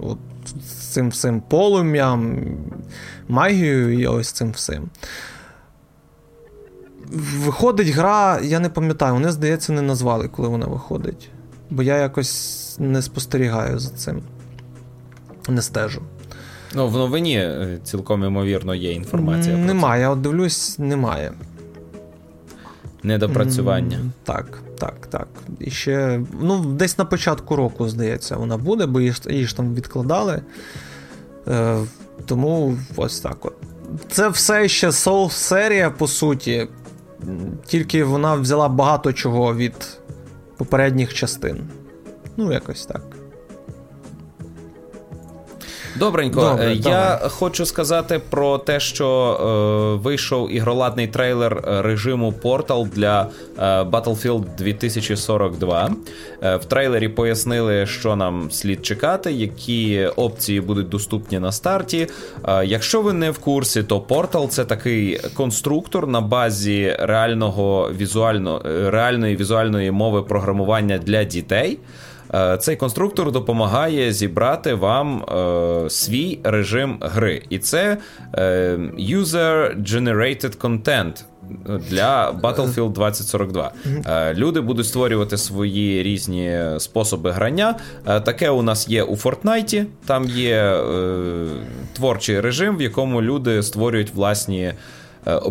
От 0.00 0.18
З 0.62 0.92
цим 0.92 1.08
всім 1.08 1.40
полум'ям, 1.40 2.36
магією 3.28 4.00
і 4.00 4.06
ось 4.06 4.32
цим 4.32 4.50
всім. 4.50 4.90
Виходить 7.10 7.88
гра, 7.88 8.40
я 8.42 8.60
не 8.60 8.68
пам'ятаю, 8.68 9.14
вони, 9.14 9.32
здається, 9.32 9.72
не 9.72 9.82
назвали, 9.82 10.28
коли 10.28 10.48
вона 10.48 10.66
виходить. 10.66 11.28
Бо 11.70 11.82
я 11.82 11.96
якось 11.96 12.76
не 12.78 13.02
спостерігаю 13.02 13.78
за 13.78 13.90
цим. 13.90 14.22
Не 15.48 15.62
стежу. 15.62 16.02
Ну, 16.74 16.88
в 16.88 16.92
новині 16.92 17.36
е, 17.38 17.78
цілком 17.84 18.24
ймовірно 18.24 18.74
є 18.74 18.92
інформація. 18.92 19.56
про 19.56 19.64
Немає, 19.64 20.02
я 20.02 20.10
от 20.10 20.20
дивлюсь, 20.20 20.78
немає. 20.78 21.32
Недопрацювання. 23.02 24.00
Так, 24.24 24.62
так, 24.78 25.06
так. 25.06 25.28
І 25.60 25.70
ще, 25.70 26.20
ну, 26.40 26.64
десь 26.64 26.98
на 26.98 27.04
початку 27.04 27.56
року, 27.56 27.88
здається, 27.88 28.36
вона 28.36 28.56
буде, 28.56 28.86
бо 28.86 29.00
її 29.00 29.12
ж, 29.12 29.22
її 29.30 29.46
ж 29.46 29.56
там 29.56 29.74
відкладали. 29.74 30.42
Е, 31.48 31.78
Тому 32.26 32.76
ось 32.96 33.20
так 33.20 33.44
от. 33.46 33.54
Це 34.10 34.28
все 34.28 34.68
ще 34.68 34.88
Soul 34.88 35.30
серія, 35.30 35.90
по 35.90 36.08
суті. 36.08 36.68
Тільки 37.66 38.04
вона 38.04 38.34
взяла 38.34 38.68
багато 38.68 39.12
чого 39.12 39.54
від 39.54 40.00
попередніх 40.56 41.14
частин. 41.14 41.68
Ну, 42.36 42.52
якось 42.52 42.86
так. 42.86 43.07
Добренько, 45.98 46.40
Добре, 46.40 46.66
е, 46.66 46.74
я 46.74 46.80
давай. 46.82 47.18
хочу 47.30 47.66
сказати 47.66 48.20
про 48.30 48.58
те, 48.58 48.80
що 48.80 49.08
е, 49.98 50.02
вийшов 50.02 50.52
ігроладний 50.52 51.06
трейлер 51.06 51.64
е, 51.68 51.82
режиму 51.82 52.34
Portal 52.42 52.88
для 52.88 53.26
е, 53.58 53.62
Battlefield 53.82 54.44
2042. 54.58 55.90
Е, 56.42 56.56
в 56.56 56.64
трейлері 56.64 57.08
пояснили, 57.08 57.86
що 57.86 58.16
нам 58.16 58.50
слід 58.50 58.86
чекати, 58.86 59.32
які 59.32 60.06
опції 60.16 60.60
будуть 60.60 60.88
доступні 60.88 61.38
на 61.38 61.52
старті. 61.52 62.06
Е, 62.48 62.64
якщо 62.66 63.02
ви 63.02 63.12
не 63.12 63.30
в 63.30 63.38
курсі, 63.38 63.82
то 63.82 63.98
Portal 63.98 64.48
це 64.48 64.64
такий 64.64 65.20
конструктор 65.34 66.06
на 66.06 66.20
базі 66.20 66.96
реального 66.98 67.90
візуально, 67.98 68.62
реальної 68.90 69.36
візуальної 69.36 69.90
мови 69.90 70.22
програмування 70.22 70.98
для 70.98 71.24
дітей. 71.24 71.78
Е, 72.34 72.56
цей 72.56 72.76
конструктор 72.76 73.32
допомагає 73.32 74.12
зібрати 74.12 74.74
вам 74.74 75.22
е, 75.22 75.90
свій 75.90 76.38
режим 76.44 76.98
гри. 77.00 77.42
І 77.50 77.58
це 77.58 77.96
е, 78.34 78.76
User-Generated 78.98 80.58
Content 80.58 81.24
для 81.90 82.30
Battlefield 82.42 82.92
2042. 82.92 83.72
Е, 84.06 84.34
люди 84.34 84.60
будуть 84.60 84.86
створювати 84.86 85.36
свої 85.36 86.02
різні 86.02 86.60
способи 86.78 87.30
грання. 87.30 87.74
Е, 88.06 88.20
таке 88.20 88.50
у 88.50 88.62
нас 88.62 88.88
є 88.88 89.02
у 89.02 89.14
Fortnite. 89.16 89.84
Там 90.06 90.24
є 90.28 90.56
е, 90.56 91.46
творчий 91.92 92.40
режим, 92.40 92.76
в 92.76 92.82
якому 92.82 93.22
люди 93.22 93.62
створюють 93.62 94.14
власні 94.14 94.72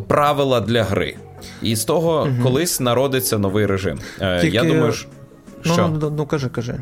правила 0.07 0.61
для 0.61 0.83
гри. 0.83 1.15
І 1.61 1.75
з 1.75 1.85
того 1.85 2.29
колись 2.43 2.79
народиться 2.79 3.37
новий 3.37 3.65
режим. 3.65 3.99
Тільки... 4.41 4.55
Я 4.55 4.63
думаю, 4.63 4.93
ну, 5.03 5.16
що... 5.61 5.87
Ну, 5.87 5.97
ну, 6.01 6.13
ну 6.17 6.25
кажи, 6.25 6.49
кажи. 6.49 6.79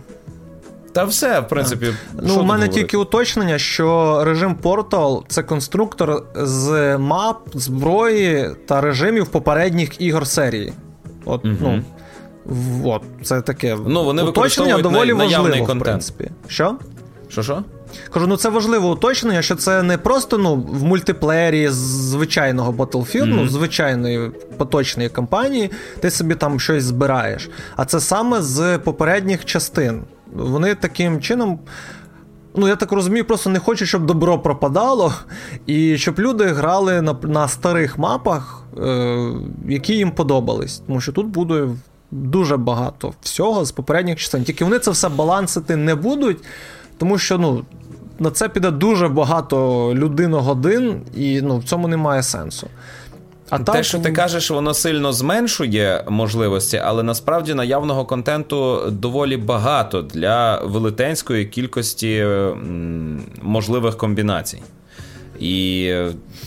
Та 0.95 1.03
все, 1.03 1.39
в 1.39 1.47
принципі. 1.47 1.93
Ну, 2.21 2.39
у 2.39 2.43
мене 2.43 2.67
тільки 2.67 2.97
уточнення, 2.97 3.57
що 3.57 4.21
режим 4.23 4.55
Portal 4.63 5.23
це 5.27 5.43
конструктор 5.43 6.23
з 6.35 6.97
мап, 6.97 7.49
зброї 7.53 8.49
та 8.67 8.81
режимів 8.81 9.27
попередніх 9.27 10.01
ігор 10.01 10.27
серії. 10.27 10.73
От, 11.25 11.45
угу. 11.45 11.55
ну, 11.61 11.83
от, 12.83 13.01
це 13.23 13.41
таке 13.41 13.77
ну, 13.87 14.03
вони 14.03 14.23
уточнення 14.23 14.77
доволі 14.77 15.13
важливо, 15.13 15.65
контент. 15.65 15.81
в 15.81 15.83
принципі. 15.83 16.31
Що? 16.47 16.75
Що 17.29 17.43
що? 17.43 17.63
Кажу, 18.09 18.27
ну 18.27 18.37
це 18.37 18.49
важливе 18.49 18.87
уточнення, 18.87 19.41
що 19.41 19.55
це 19.55 19.83
не 19.83 19.97
просто 19.97 20.37
ну, 20.37 20.55
в 20.55 20.83
мультиплеєрі 20.83 21.69
звичайного 21.69 22.71
Battlefield, 22.71 23.21
mm-hmm. 23.21 23.35
ну, 23.35 23.47
звичайної 23.47 24.31
поточної 24.57 25.09
кампанії, 25.09 25.71
ти 25.99 26.11
собі 26.11 26.35
там 26.35 26.59
щось 26.59 26.83
збираєш. 26.83 27.49
А 27.75 27.85
це 27.85 27.99
саме 27.99 28.41
з 28.41 28.77
попередніх 28.77 29.45
частин. 29.45 30.01
Вони 30.33 30.75
таким 30.75 31.21
чином. 31.21 31.59
Ну, 32.57 32.67
я 32.67 32.75
так 32.75 32.91
розумію, 32.91 33.25
просто 33.25 33.49
не 33.49 33.59
хочуть, 33.59 33.87
щоб 33.87 34.05
добро 34.05 34.39
пропадало, 34.39 35.13
і 35.65 35.97
щоб 35.97 36.19
люди 36.19 36.45
грали 36.45 37.01
на 37.01 37.15
на 37.23 37.47
старих 37.47 37.97
мапах, 37.97 38.63
е, 38.77 39.29
які 39.69 39.93
їм 39.93 40.11
подобались. 40.11 40.81
Тому 40.87 41.01
що 41.01 41.11
тут 41.11 41.27
буде 41.27 41.69
дуже 42.11 42.57
багато 42.57 43.13
всього 43.21 43.65
з 43.65 43.71
попередніх 43.71 44.19
частин. 44.19 44.43
Тільки 44.43 44.63
вони 44.63 44.79
це 44.79 44.91
все 44.91 45.09
балансити 45.09 45.75
не 45.75 45.95
будуть, 45.95 46.37
тому 46.97 47.17
що 47.17 47.37
ну, 47.37 47.65
на 48.19 48.31
це 48.31 48.49
піде 48.49 48.71
дуже 48.71 49.07
багато 49.07 49.91
людиногодин, 49.95 51.01
і 51.15 51.41
ну, 51.41 51.57
в 51.57 51.63
цьому 51.63 51.87
немає 51.87 52.23
сенсу. 52.23 52.67
А 53.49 53.57
Те, 53.57 53.63
так, 53.63 53.83
що 53.83 53.99
ти 53.99 54.11
кажеш, 54.11 54.51
воно 54.51 54.73
сильно 54.73 55.13
зменшує 55.13 56.03
можливості, 56.09 56.81
але 56.85 57.03
насправді 57.03 57.53
наявного 57.53 58.05
контенту 58.05 58.89
доволі 58.91 59.37
багато 59.37 60.01
для 60.01 60.61
велетенської 60.63 61.45
кількості 61.45 62.25
можливих 63.41 63.97
комбінацій. 63.97 64.61
І 65.39 65.93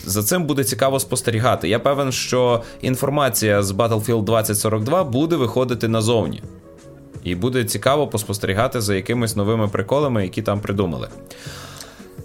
за 0.05 0.23
цим 0.23 0.43
буде 0.43 0.63
цікаво 0.63 0.99
спостерігати. 0.99 1.69
Я 1.69 1.79
певен, 1.79 2.11
що 2.11 2.63
інформація 2.81 3.63
з 3.63 3.71
Battlefield 3.71 4.23
2042 4.23 5.03
буде 5.03 5.35
виходити 5.35 5.87
назовні. 5.87 6.41
І 7.23 7.35
буде 7.35 7.63
цікаво 7.63 8.07
поспостерігати 8.07 8.81
за 8.81 8.95
якимись 8.95 9.35
новими 9.35 9.67
приколами, 9.67 10.23
які 10.23 10.41
там 10.41 10.59
придумали. 10.59 11.07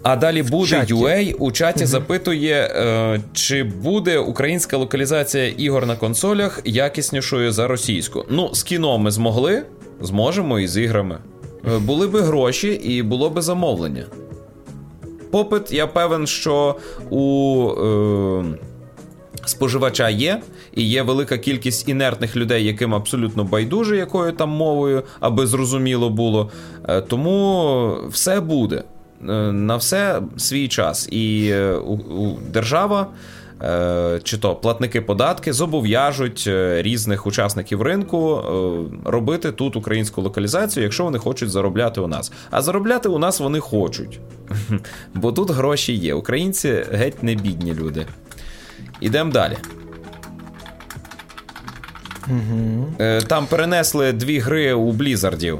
А 0.03 0.15
далі 0.15 0.43
буде 0.43 0.85
UA 0.89 1.33
у 1.33 1.51
чаті 1.51 1.79
угу. 1.79 1.87
запитує, 1.87 2.55
е, 2.55 3.21
чи 3.33 3.63
буде 3.63 4.17
українська 4.17 4.77
локалізація 4.77 5.47
ігор 5.47 5.85
на 5.85 5.95
консолях 5.95 6.61
якіснішою 6.65 7.51
за 7.51 7.67
російську. 7.67 8.25
Ну, 8.29 8.49
з 8.53 8.63
кіно 8.63 8.97
ми 8.97 9.11
змогли, 9.11 9.63
зможемо 10.01 10.59
і 10.59 10.67
з 10.67 10.77
іграми. 10.77 11.17
Е, 11.73 11.79
були 11.79 12.07
би 12.07 12.21
гроші 12.21 12.67
і 12.67 13.01
було 13.03 13.29
би 13.29 13.41
замовлення. 13.41 14.05
Попит, 15.31 15.71
я 15.71 15.87
певен, 15.87 16.27
що 16.27 16.75
у. 17.09 17.69
Е, 17.71 18.57
Споживача 19.45 20.09
є, 20.09 20.41
і 20.75 20.83
є 20.83 21.03
велика 21.03 21.37
кількість 21.37 21.89
інертних 21.89 22.35
людей, 22.35 22.65
яким 22.65 22.95
абсолютно 22.95 23.43
байдуже 23.43 23.97
якою 23.97 24.31
там 24.31 24.49
мовою, 24.49 25.03
аби 25.19 25.47
зрозуміло 25.47 26.09
було. 26.09 26.51
Е, 26.89 27.01
тому 27.01 27.97
все 28.09 28.39
буде. 28.39 28.83
Е, 29.29 29.51
на 29.51 29.75
все 29.75 30.21
свій 30.37 30.67
час. 30.67 31.07
І 31.11 31.49
е, 31.51 31.79
держава. 32.53 33.07
Чи 34.23 34.37
то 34.37 34.55
платники 34.55 35.01
податки 35.01 35.53
зобов'яжуть 35.53 36.49
різних 36.77 37.27
учасників 37.27 37.81
ринку 37.81 38.41
робити 39.05 39.51
тут 39.51 39.75
українську 39.75 40.21
локалізацію, 40.21 40.83
якщо 40.83 41.03
вони 41.03 41.19
хочуть 41.19 41.49
заробляти 41.49 42.01
у 42.01 42.07
нас. 42.07 42.31
А 42.51 42.61
заробляти 42.61 43.09
у 43.09 43.19
нас 43.19 43.39
вони 43.39 43.59
хочуть, 43.59 44.19
бо 45.13 45.31
тут 45.31 45.51
гроші 45.51 45.93
є. 45.93 46.13
Українці 46.13 46.83
геть 46.91 47.23
не 47.23 47.35
бідні 47.35 47.73
люди. 47.73 48.05
Ідемо 49.01 49.31
далі. 49.31 49.57
Угу. 52.29 52.85
Там 53.27 53.45
перенесли 53.45 54.11
дві 54.11 54.39
гри 54.39 54.73
у 54.73 54.91
Блізардів. 54.91 55.59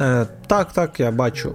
Е, 0.00 0.26
Так, 0.46 0.72
так, 0.72 1.00
я 1.00 1.10
бачу. 1.10 1.54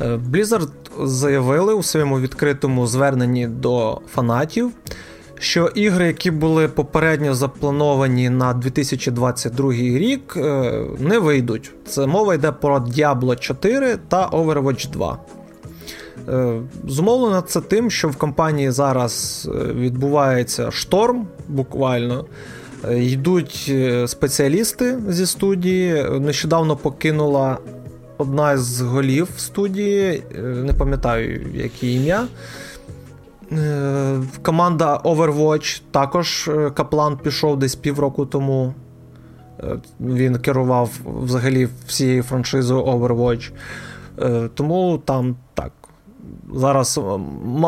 Е, 0.00 0.18
Blizzard 0.30 0.68
заявили 1.04 1.74
у 1.74 1.82
своєму 1.82 2.20
відкритому 2.20 2.86
зверненні 2.86 3.46
до 3.46 4.00
фанатів, 4.14 4.70
що 5.38 5.66
ігри, 5.66 6.06
які 6.06 6.30
були 6.30 6.68
попередньо 6.68 7.34
заплановані 7.34 8.30
на 8.30 8.54
2022 8.54 9.72
рік, 9.72 10.36
не 10.98 11.18
вийдуть. 11.18 11.72
Це 11.86 12.06
мова 12.06 12.34
йде 12.34 12.52
про 12.52 12.78
Diablo 12.78 13.38
4 13.38 13.96
та 14.08 14.28
Overwatch 14.28 14.90
2. 14.90 15.18
Е, 16.28 16.60
зумовлено 16.88 17.40
це 17.40 17.60
тим, 17.60 17.90
що 17.90 18.08
в 18.08 18.16
компанії 18.16 18.70
зараз 18.70 19.48
відбувається 19.74 20.70
шторм, 20.70 21.26
буквально. 21.48 22.24
Йдуть 22.90 23.72
спеціалісти 24.06 24.98
зі 25.08 25.26
студії. 25.26 26.04
Нещодавно 26.20 26.76
покинула 26.76 27.58
одна 28.18 28.58
з 28.58 28.80
голів 28.80 29.28
студії, 29.36 30.22
е, 30.38 30.40
не 30.42 30.72
пам'ятаю, 30.72 31.46
яке 31.54 31.86
ім'я. 31.86 32.26
Е, 33.52 34.20
команда 34.42 34.96
Overwatch 34.96 35.82
також 35.90 36.48
е, 36.48 36.70
Каплан 36.70 37.16
пішов 37.16 37.58
десь 37.58 37.74
півроку 37.74 38.26
тому. 38.26 38.74
Він 40.00 40.38
керував 40.38 40.90
взагалі 41.04 41.68
всією 41.86 42.22
франшизою 42.22 42.82
Overwatch. 42.82 43.50
Тому 44.54 45.02
там 45.04 45.36
так. 45.54 45.72
Зараз 46.54 47.00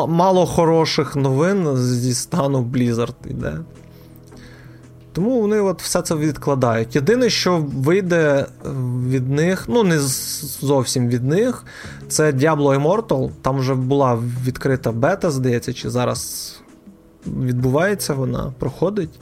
мало 0.07 0.45
хороших 0.45 1.15
новин 1.15 1.77
зі 1.77 2.13
стану 2.13 2.61
Blizzard 2.61 3.15
йде. 3.29 3.57
Тому 5.17 5.41
вони 5.41 5.59
от 5.59 5.81
все 5.81 6.01
це 6.01 6.15
відкладають. 6.15 6.95
Єдине, 6.95 7.29
що 7.29 7.65
вийде 7.75 8.45
від 9.07 9.29
них, 9.29 9.65
ну 9.67 9.83
не 9.83 9.99
зовсім 9.99 11.07
від 11.07 11.23
них, 11.23 11.65
це 12.07 12.31
Diablo 12.31 12.81
Immortal. 12.81 13.29
Там 13.41 13.57
вже 13.59 13.75
була 13.75 14.19
відкрита 14.45 14.91
бета, 14.91 15.31
здається, 15.31 15.73
чи 15.73 15.89
зараз 15.89 16.53
відбувається 17.25 18.13
вона, 18.13 18.53
проходить. 18.59 19.19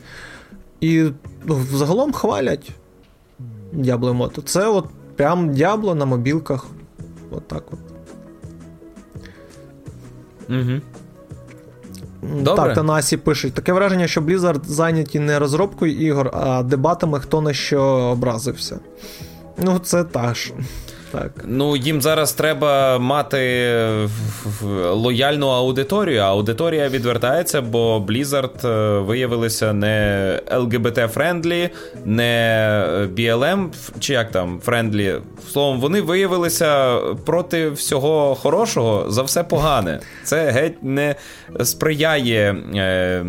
І 0.81 1.09
ну, 1.45 1.61
загалом 1.73 2.13
хвалять 2.13 2.71
Diablo 3.73 4.17
Immortal. 4.17 4.43
Це 4.43 4.67
от 4.67 4.85
прям 5.15 5.51
Diablo 5.51 5.93
на 5.93 6.05
мобілках. 6.05 6.65
От 7.31 7.47
так 7.47 7.63
от. 7.71 7.79
Угу. 10.49 10.81
Добре. 12.21 12.63
Так, 12.65 12.73
Танасі 12.73 13.17
пишуть. 13.17 13.53
Таке 13.53 13.73
враження, 13.73 14.07
що 14.07 14.21
Blizzard 14.21 14.65
зайняті 14.65 15.19
не 15.19 15.39
розробкою 15.39 15.93
ігор, 15.93 16.31
а 16.33 16.63
дебатами, 16.63 17.19
хто 17.19 17.41
на 17.41 17.53
що 17.53 17.81
образився. 17.81 18.79
Ну, 19.57 19.79
це 19.79 20.03
теж 20.03 20.53
так. 21.19 21.31
Ну, 21.47 21.75
їм 21.75 22.01
зараз 22.01 22.33
треба 22.33 22.99
мати 22.99 23.69
лояльну 24.91 25.47
аудиторію. 25.47 26.21
Аудиторія 26.21 26.89
відвертається, 26.89 27.61
бо 27.61 27.99
Blizzard 27.99 28.67
е, 28.67 28.99
виявилися 28.99 29.73
не 29.73 30.41
LGBT-friendly, 30.51 31.69
не 32.05 32.45
BLM, 33.17 33.67
чи 33.99 34.13
як 34.13 34.31
там 34.31 34.59
friendly. 34.63 35.15
Словом, 35.51 35.79
вони 35.79 36.01
виявилися 36.01 36.99
проти 37.25 37.69
всього 37.69 38.35
хорошого 38.35 39.05
за 39.11 39.21
все 39.21 39.43
погане. 39.43 39.99
Це 40.23 40.51
геть 40.51 40.83
не 40.83 41.15
сприяє 41.63 42.55
е, 42.75 43.25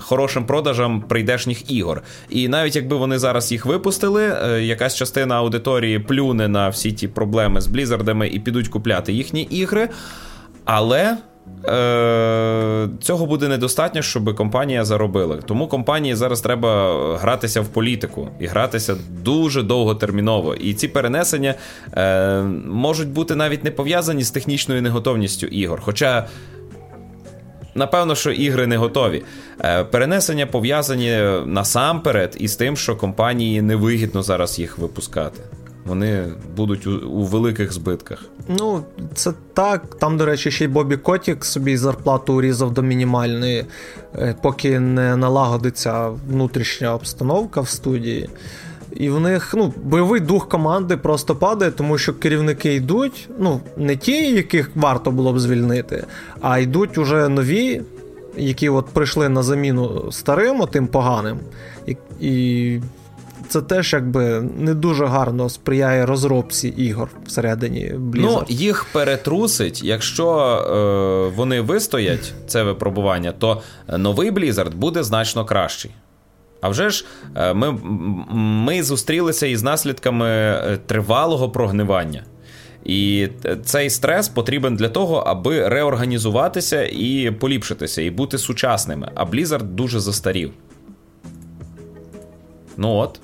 хорошим 0.00 0.46
продажам 0.46 1.00
прийдешніх 1.00 1.70
ігор. 1.70 2.02
І 2.28 2.48
навіть 2.48 2.76
якби 2.76 2.96
вони 2.96 3.18
зараз 3.18 3.52
їх 3.52 3.66
випустили, 3.66 4.36
е, 4.44 4.62
якась 4.62 4.96
частина 4.96 5.36
аудиторії 5.36 5.98
плюне 5.98 6.48
на 6.48 6.68
всі 6.68 6.92
ті 7.00 7.08
проблеми 7.08 7.60
з 7.60 7.66
Blizzard 7.66 8.11
ами 8.11 8.28
і 8.28 8.40
підуть 8.40 8.68
купляти 8.68 9.12
їхні 9.12 9.42
ігри. 9.42 9.88
Але 10.64 11.16
е, 11.66 12.88
цього 13.00 13.26
буде 13.26 13.48
недостатньо, 13.48 14.02
щоб 14.02 14.36
компанія 14.36 14.84
заробила. 14.84 15.36
Тому 15.36 15.68
компанії 15.68 16.14
зараз 16.14 16.40
треба 16.40 17.18
гратися 17.18 17.60
в 17.60 17.68
політику 17.68 18.28
і 18.40 18.46
гратися 18.46 18.96
дуже 19.22 19.62
довготерміново. 19.62 20.54
І 20.54 20.74
ці 20.74 20.88
перенесення 20.88 21.54
е, 21.96 22.42
можуть 22.66 23.08
бути 23.08 23.34
навіть 23.34 23.64
не 23.64 23.70
пов'язані 23.70 24.22
з 24.22 24.30
технічною 24.30 24.82
неготовністю 24.82 25.46
ігор. 25.46 25.80
Хоча. 25.84 26.26
Напевно, 27.74 28.14
що 28.14 28.30
ігри 28.30 28.66
не 28.66 28.76
готові. 28.76 29.22
Е, 29.64 29.84
перенесення 29.84 30.46
пов'язані 30.46 31.18
насамперед 31.46 32.36
із 32.40 32.56
тим, 32.56 32.76
що 32.76 32.96
компанії 32.96 33.62
невигідно 33.62 34.22
зараз 34.22 34.58
їх 34.58 34.78
випускати 34.78 35.40
вони 35.84 36.26
будуть 36.56 36.86
у, 36.86 36.90
у 36.90 37.22
великих 37.22 37.72
збитках. 37.72 38.24
Ну, 38.48 38.84
це 39.14 39.32
так. 39.54 39.94
Там, 39.98 40.16
до 40.16 40.26
речі, 40.26 40.50
ще 40.50 40.64
й 40.64 40.68
Бобі 40.68 40.96
Котік 40.96 41.44
собі 41.44 41.76
зарплату 41.76 42.34
урізав 42.34 42.74
до 42.74 42.82
мінімальної, 42.82 43.66
е, 44.14 44.34
поки 44.42 44.80
не 44.80 45.16
налагодиться 45.16 46.08
внутрішня 46.28 46.94
обстановка 46.94 47.60
в 47.60 47.68
студії. 47.68 48.28
І 48.96 49.10
в 49.10 49.20
них 49.20 49.54
ну, 49.56 49.74
бойовий 49.84 50.20
дух 50.20 50.48
команди 50.48 50.96
просто 50.96 51.36
падає, 51.36 51.70
тому 51.70 51.98
що 51.98 52.14
керівники 52.14 52.74
йдуть, 52.74 53.28
ну, 53.38 53.60
не 53.76 53.96
ті, 53.96 54.32
яких 54.32 54.70
варто 54.74 55.10
було 55.10 55.32
б 55.32 55.40
звільнити, 55.40 56.04
а 56.40 56.58
йдуть 56.58 56.98
уже 56.98 57.28
нові, 57.28 57.82
які 58.36 58.68
от 58.68 58.86
прийшли 58.86 59.28
на 59.28 59.42
заміну 59.42 60.12
старим, 60.12 60.60
отим 60.60 60.86
поганим. 60.86 61.38
І, 61.86 61.96
і 62.20 62.80
це 63.50 63.62
теж 63.62 63.92
якби 63.92 64.40
не 64.40 64.74
дуже 64.74 65.06
гарно 65.06 65.48
сприяє 65.48 66.06
розробці 66.06 66.68
ігор 66.68 67.08
всередині 67.26 67.92
Blizzard. 67.96 68.20
Ну, 68.20 68.44
їх 68.48 68.86
перетрусить, 68.92 69.84
якщо 69.84 70.36
е, 70.36 71.36
вони 71.36 71.60
вистоять 71.60 72.32
це 72.46 72.62
випробування, 72.62 73.32
то 73.32 73.62
новий 73.98 74.30
Blizzard 74.30 74.74
буде 74.74 75.02
значно 75.02 75.44
кращий. 75.44 75.90
А 76.60 76.68
вже 76.68 76.90
ж 76.90 77.04
е, 77.36 77.54
ми, 77.54 77.72
ми 78.64 78.82
зустрілися 78.82 79.46
із 79.46 79.62
наслідками 79.62 80.28
е, 80.28 80.78
тривалого 80.86 81.50
прогнивання. 81.50 82.24
І 82.84 83.28
цей 83.64 83.90
стрес 83.90 84.28
потрібен 84.28 84.76
для 84.76 84.88
того, 84.88 85.16
аби 85.16 85.68
реорганізуватися 85.68 86.82
і 86.82 87.30
поліпшитися, 87.30 88.02
і 88.02 88.10
бути 88.10 88.38
сучасними. 88.38 89.10
А 89.14 89.24
Blizzard 89.24 89.62
дуже 89.62 90.00
застарів. 90.00 90.52
Ну 92.76 92.94
от. 92.94 93.20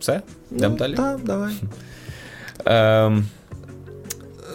Все? 0.00 0.22
Йдемо 0.50 0.72
ну, 0.72 0.78
далі? 0.78 0.94
Так, 0.94 1.18
давай. 1.24 1.54
Ем... 2.64 3.26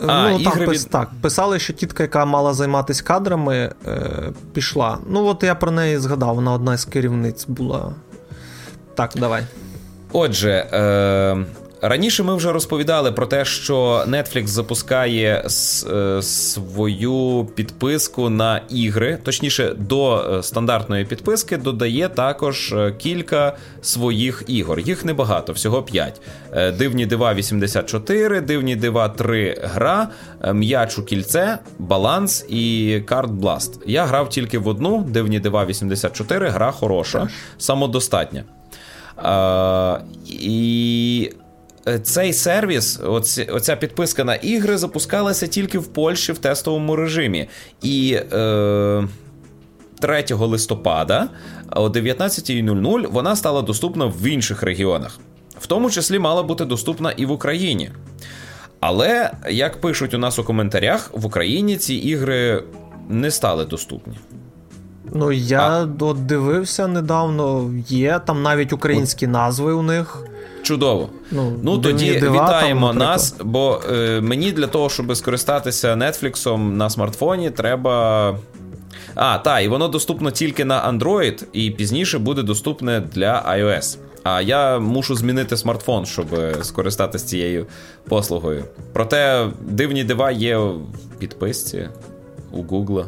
А, 0.07 0.29
ну, 0.29 0.39
ігри 0.39 0.65
так, 0.65 0.75
від... 0.75 0.89
так, 0.89 1.09
писали, 1.21 1.59
що 1.59 1.73
тітка, 1.73 2.03
яка 2.03 2.25
мала 2.25 2.53
займатися 2.53 3.03
кадрами, 3.03 3.73
е, 3.87 4.09
пішла. 4.53 4.97
Ну, 5.07 5.25
от 5.25 5.43
я 5.43 5.55
про 5.55 5.71
неї 5.71 5.97
згадав, 5.97 6.35
вона 6.35 6.53
одна 6.53 6.77
з 6.77 6.85
керівниць 6.85 7.45
була. 7.45 7.93
Так, 8.95 9.11
давай. 9.15 9.43
Отже, 10.11 10.51
е, 10.51 11.45
Раніше 11.83 12.23
ми 12.23 12.35
вже 12.35 12.51
розповідали 12.51 13.11
про 13.11 13.25
те, 13.25 13.45
що 13.45 14.03
Netflix 14.07 14.47
запускає 14.47 15.45
е, 15.45 16.21
свою 16.21 17.47
підписку 17.55 18.29
на 18.29 18.61
ігри, 18.69 19.17
точніше, 19.23 19.73
до 19.77 20.17
е, 20.17 20.43
стандартної 20.43 21.05
підписки 21.05 21.57
додає 21.57 22.09
також 22.09 22.73
е, 22.73 22.91
кілька 22.97 23.55
своїх 23.81 24.43
ігор. 24.47 24.79
Їх 24.79 25.05
небагато, 25.05 25.53
всього 25.53 25.83
5. 25.83 26.21
Дивні 26.77 27.05
дива 27.05 27.33
84, 27.33 28.41
дивні 28.41 28.75
дива 28.75 29.09
3 29.09 29.57
гра, 29.63 30.07
м'яч 30.53 30.97
у 30.97 31.03
кільце, 31.03 31.57
баланс 31.79 32.45
і 32.49 33.01
карт 33.05 33.31
Blast. 33.31 33.79
Я 33.85 34.05
грав 34.05 34.29
тільки 34.29 34.57
в 34.57 34.67
одну, 34.67 35.01
дивні 35.01 35.39
дива 35.39 35.65
84, 35.65 36.49
гра 36.49 36.71
хороша, 36.71 37.27
самодостатня. 37.57 38.43
Uh, 39.23 39.99
і 40.29 41.31
цей 42.03 42.33
сервіс, 42.33 42.99
оці, 43.03 43.43
оця 43.43 43.75
підписка 43.75 44.23
на 44.23 44.35
ігри, 44.35 44.77
запускалася 44.77 45.47
тільки 45.47 45.79
в 45.79 45.87
Польщі 45.87 46.31
в 46.31 46.37
тестовому 46.37 46.95
режимі. 46.95 47.47
І 47.81 48.19
е, 48.33 49.07
3 49.99 50.25
листопада 50.29 51.29
о 51.75 51.87
19.00 51.87 53.07
вона 53.11 53.35
стала 53.35 53.61
доступна 53.61 54.05
в 54.05 54.27
інших 54.27 54.63
регіонах, 54.63 55.19
в 55.59 55.67
тому 55.67 55.89
числі 55.89 56.19
мала 56.19 56.43
бути 56.43 56.65
доступна 56.65 57.11
і 57.11 57.25
в 57.25 57.31
Україні. 57.31 57.91
Але, 58.79 59.31
як 59.49 59.81
пишуть 59.81 60.13
у 60.13 60.17
нас 60.17 60.39
у 60.39 60.43
коментарях, 60.43 61.09
в 61.13 61.25
Україні 61.25 61.77
ці 61.77 61.93
ігри 61.95 62.63
не 63.09 63.31
стали 63.31 63.65
доступні. 63.65 64.17
Ну, 65.13 65.31
я 65.31 65.61
а... 65.61 66.13
дивився 66.13 66.87
недавно, 66.87 67.71
є 67.87 68.21
там 68.25 68.41
навіть 68.41 68.73
українські 68.73 69.27
назви 69.27 69.73
у 69.73 69.81
них. 69.81 70.23
Чудово. 70.63 71.09
Ну, 71.31 71.59
ну 71.63 71.77
тоді 71.77 72.19
дива, 72.19 72.43
вітаємо 72.45 72.87
там, 72.87 72.97
нас, 72.97 73.35
бо 73.43 73.81
е, 73.91 74.21
мені 74.21 74.51
для 74.51 74.67
того, 74.67 74.89
щоб 74.89 75.15
скористатися 75.15 75.95
Netflix 75.95 76.57
на 76.57 76.89
смартфоні, 76.89 77.49
треба. 77.49 78.37
А, 79.15 79.37
так, 79.37 79.63
і 79.63 79.67
воно 79.67 79.87
доступно 79.87 80.31
тільки 80.31 80.65
на 80.65 80.91
Android, 80.91 81.43
і 81.53 81.71
пізніше 81.71 82.19
буде 82.19 82.43
доступне 82.43 82.99
для 82.99 83.45
iOS. 83.57 83.97
А 84.23 84.41
я 84.41 84.79
мушу 84.79 85.15
змінити 85.15 85.57
смартфон, 85.57 86.05
щоб 86.05 86.27
скористатися 86.61 87.27
цією 87.27 87.65
послугою. 88.09 88.65
Проте 88.93 89.47
дивні 89.61 90.03
дива 90.03 90.31
є 90.31 90.57
в 90.57 90.79
підписці 91.19 91.89
у 92.51 92.63
Google. 92.63 93.05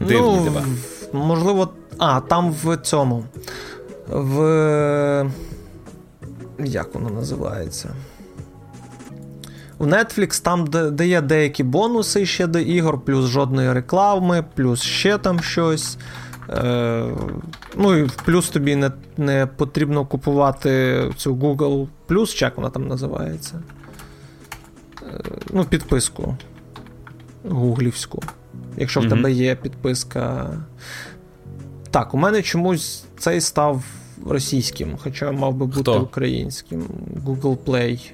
Дивні 0.00 0.36
ну, 0.36 0.44
дива. 0.44 0.64
Можливо, 1.12 1.68
а, 1.98 2.20
там 2.20 2.52
в 2.52 2.76
цьому 2.76 3.24
в. 4.08 5.30
Як 6.58 6.94
воно 6.94 7.10
називається? 7.10 7.88
У 9.78 9.86
Netflix 9.86 10.42
там 10.42 10.66
дає 10.96 11.20
деякі 11.20 11.62
бонуси 11.62 12.26
ще 12.26 12.46
до 12.46 12.58
ігор, 12.58 13.00
плюс 13.00 13.26
жодної 13.26 13.72
реклами, 13.72 14.44
плюс 14.54 14.82
ще 14.82 15.18
там 15.18 15.40
щось. 15.40 15.98
Е, 16.48 17.04
Ну 17.76 17.96
і 17.96 18.10
плюс 18.24 18.48
тобі 18.48 18.76
не 18.76 18.90
не 19.16 19.46
потрібно 19.46 20.06
купувати 20.06 21.02
цю 21.16 21.34
Google 21.34 21.88
Plus, 22.08 22.34
чи 22.34 22.44
як 22.44 22.56
вона 22.56 22.70
там 22.70 22.88
називається. 22.88 23.62
Е, 25.02 25.20
ну, 25.52 25.64
підписку 25.64 26.36
гуглівську. 27.48 28.22
Якщо 28.76 29.00
mm-hmm. 29.00 29.06
в 29.06 29.08
тебе 29.08 29.32
є 29.32 29.54
підписка. 29.54 30.50
Так, 31.90 32.14
у 32.14 32.16
мене 32.16 32.42
чомусь 32.42 33.04
цей 33.18 33.40
став 33.40 33.84
російським, 34.26 34.96
хоча 35.02 35.32
мав 35.32 35.54
би 35.54 35.66
бути 35.66 35.80
Хто? 35.80 36.02
українським. 36.02 36.82
Google 37.26 37.56
Play. 37.56 38.10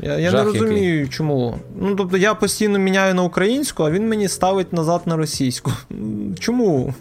Я 0.00 0.18
я 0.18 0.32
не 0.32 0.44
розумію, 0.44 0.94
який? 0.94 1.08
чому. 1.08 1.58
Ну, 1.80 1.96
тобто 1.96 2.16
я 2.16 2.34
постійно 2.34 2.78
міняю 2.78 3.14
на 3.14 3.22
українську, 3.22 3.84
а 3.84 3.90
він 3.90 4.08
мені 4.08 4.28
ставить 4.28 4.72
назад 4.72 5.02
на 5.06 5.16
російську. 5.16 5.72
Чому? 6.38 6.94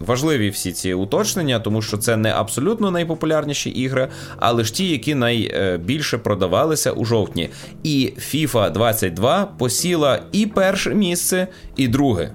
Важливі 0.00 0.50
всі 0.50 0.72
ці 0.72 0.94
уточнення, 0.94 1.58
тому 1.58 1.82
що 1.82 1.96
це 1.96 2.16
не 2.16 2.32
абсолютно 2.32 2.90
найпопулярніші 2.90 3.70
ігри, 3.70 4.08
а 4.38 4.52
лише 4.52 4.74
ті, 4.74 4.88
які 4.88 5.14
найбільше 5.14 6.18
продавалися 6.18 6.92
у 6.92 7.04
жовтні. 7.04 7.48
І 7.82 8.12
FIFA 8.18 8.72
22 8.72 9.44
посіла 9.58 10.22
і 10.32 10.46
перше 10.46 10.94
місце, 10.94 11.48
і 11.76 11.88
друге. 11.88 12.30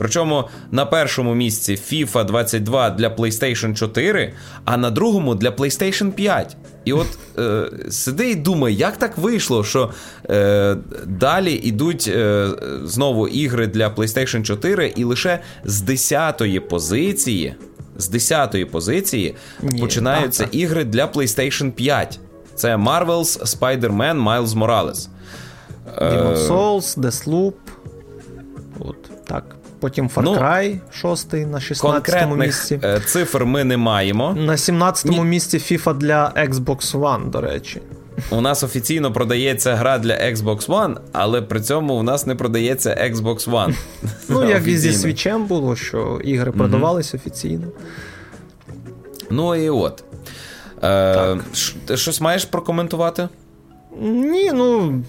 Причому 0.00 0.48
на 0.70 0.86
першому 0.86 1.34
місці 1.34 1.72
FIFA 1.72 2.24
22 2.24 2.90
для 2.90 3.08
PlayStation 3.08 3.74
4, 3.74 4.32
а 4.64 4.76
на 4.76 4.90
другому 4.90 5.34
для 5.34 5.50
PlayStation 5.50 6.12
5. 6.12 6.56
І 6.84 6.92
от 6.92 7.06
е, 7.38 7.70
сиди 7.90 8.30
і 8.30 8.34
думай, 8.34 8.74
як 8.74 8.96
так 8.96 9.18
вийшло, 9.18 9.64
що 9.64 9.90
е, 10.30 10.76
далі 11.06 11.52
йдуть 11.52 12.08
е, 12.08 12.48
знову 12.84 13.28
ігри 13.28 13.66
для 13.66 13.88
PlayStation 13.88 14.42
4, 14.42 14.92
і 14.96 15.04
лише 15.04 15.38
з 15.64 15.82
10-ї 15.82 16.60
позиції. 16.60 17.54
з 17.96 18.10
10-ї 18.10 18.64
позиції 18.64 19.34
Ні, 19.62 19.80
починаються 19.80 20.42
так, 20.42 20.50
так. 20.50 20.60
ігри 20.60 20.84
для 20.84 21.06
PlayStation 21.06 21.70
5. 21.70 22.20
Це 22.54 22.76
Marvel's 22.76 23.58
Spider-Man 23.58 24.24
Miles 24.24 24.46
Morales. 24.46 25.08
Demon 25.98 26.32
е, 26.32 26.48
Souls, 26.48 26.98
Deathloop. 26.98 27.54
От, 28.78 29.26
так. 29.26 29.59
Потім 29.80 30.08
Far 30.08 30.22
ну, 30.22 30.34
Cry 30.34 30.78
6 30.92 31.32
на 31.32 31.60
16 31.60 32.28
му 32.28 32.36
місці. 32.36 32.80
Е, 32.84 33.00
цифр 33.00 33.44
ми 33.44 33.64
не 33.64 33.76
маємо. 33.76 34.34
На 34.34 34.56
17 34.56 35.10
му 35.10 35.24
місці 35.24 35.58
FIFA 35.58 35.96
для 35.96 36.32
Xbox 36.36 36.98
One, 36.98 37.30
до 37.30 37.40
речі. 37.40 37.80
У 38.30 38.40
нас 38.40 38.62
офіційно 38.62 39.12
продається 39.12 39.74
гра 39.74 39.98
для 39.98 40.12
Xbox 40.12 40.66
One, 40.66 40.96
але 41.12 41.42
при 41.42 41.60
цьому 41.60 41.94
у 41.94 42.02
нас 42.02 42.26
не 42.26 42.34
продається 42.34 43.10
Xbox 43.14 43.50
One. 43.50 43.74
Ну, 44.28 44.48
як 44.48 44.66
і 44.66 44.76
зі 44.76 44.92
свічем 44.92 45.46
було, 45.46 45.76
що 45.76 46.20
ігри 46.24 46.52
продавались 46.52 47.14
офіційно. 47.14 47.66
Ну 49.30 49.54
і 49.54 49.70
от. 49.70 50.04
Е, 50.82 51.36
Ти 51.86 51.96
щось 51.96 52.20
маєш 52.20 52.44
прокоментувати? 52.44 53.28
Ні, 54.00 54.52
ну. 54.52 55.02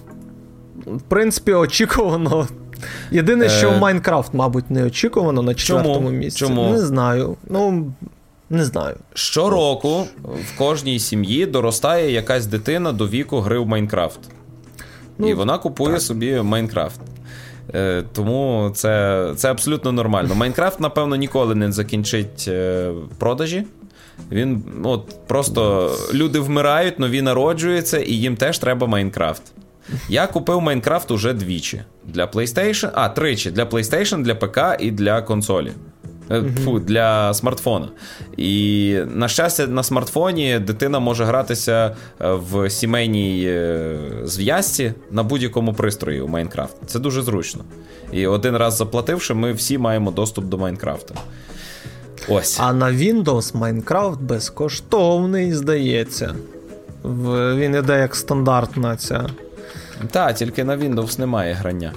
В 0.86 1.00
принципі, 1.08 1.52
очікувано. 1.52 2.48
Єдине, 3.10 3.48
що 3.48 3.70
е... 3.70 3.78
Майнкрафт, 3.78 4.34
мабуть, 4.34 4.70
не 4.70 4.84
очікувано 4.84 5.42
на 5.42 5.54
четвертому 5.54 6.10
місці. 6.10 6.38
Чому? 6.38 6.70
Не 6.70 6.78
знаю. 6.78 7.36
Ну, 7.48 7.92
не 8.50 8.64
знаю. 8.64 8.96
Щороку 9.14 10.06
в 10.22 10.58
кожній 10.58 10.98
сім'ї 10.98 11.46
доростає 11.46 12.12
якась 12.12 12.46
дитина 12.46 12.92
до 12.92 13.08
віку 13.08 13.40
гри 13.40 13.58
в 13.58 13.66
Майнкрафт. 13.66 14.20
Ну, 15.18 15.28
І 15.28 15.34
вона 15.34 15.58
купує 15.58 15.92
так. 15.92 16.02
собі 16.02 16.42
Майнкрафт. 16.42 17.00
Е, 17.74 18.04
Тому 18.12 18.70
це 18.74 19.26
це 19.36 19.50
абсолютно 19.50 19.92
нормально. 19.92 20.34
Майнкрафт, 20.34 20.80
напевно, 20.80 21.16
ніколи 21.16 21.54
не 21.54 21.72
закінчить 21.72 22.44
е, 22.48 22.90
продажі. 23.18 23.64
Він 24.30 24.62
от 24.84 25.26
просто 25.26 25.90
люди 26.14 26.40
вмирають, 26.40 26.98
нові 26.98 27.22
народжуються, 27.22 27.98
і 27.98 28.12
їм 28.12 28.36
теж 28.36 28.58
треба 28.58 28.86
Майнкрафт. 28.86 29.42
Я 30.08 30.26
купив 30.26 30.60
Майнкрафт 30.60 31.10
уже 31.10 31.32
двічі. 31.32 31.82
Для 32.04 32.26
PlayStation, 32.26 32.90
а, 32.94 33.08
тричі 33.08 33.50
для 33.50 33.64
PlayStation, 33.64 34.22
для 34.22 34.34
ПК 34.34 34.58
і 34.80 34.90
для 34.90 35.22
консолі. 35.22 35.72
Mm-hmm. 36.28 36.64
Фу, 36.64 36.78
для 36.78 37.34
смартфона. 37.34 37.88
І, 38.36 38.98
на 39.14 39.28
щастя, 39.28 39.66
на 39.66 39.82
смартфоні 39.82 40.58
дитина 40.58 40.98
може 40.98 41.24
гратися 41.24 41.96
е, 42.20 42.32
в 42.32 42.70
сімейній 42.70 43.44
е, 43.46 43.98
зв'язці 44.24 44.92
на 45.10 45.22
будь-якому 45.22 45.74
пристрої 45.74 46.20
у 46.20 46.28
Майнкрафт. 46.28 46.76
Це 46.86 46.98
дуже 46.98 47.22
зручно. 47.22 47.64
І 48.12 48.26
один 48.26 48.56
раз 48.56 48.76
заплативши, 48.76 49.34
ми 49.34 49.52
всі 49.52 49.78
маємо 49.78 50.10
доступ 50.10 50.44
до 50.44 50.58
Майнкрафта. 50.58 51.14
Ось. 52.28 52.58
А 52.60 52.72
на 52.72 52.86
Windows 52.86 53.52
Minecraft 53.52 54.18
безкоштовний, 54.18 55.52
здається. 55.52 56.34
Він 57.54 57.74
іде 57.74 57.98
як 57.98 58.14
стандартна 58.14 58.96
ця. 58.96 59.26
Так, 60.10 60.34
тільки 60.34 60.64
на 60.64 60.76
Windows 60.76 61.20
немає 61.20 61.54
грання. 61.54 61.92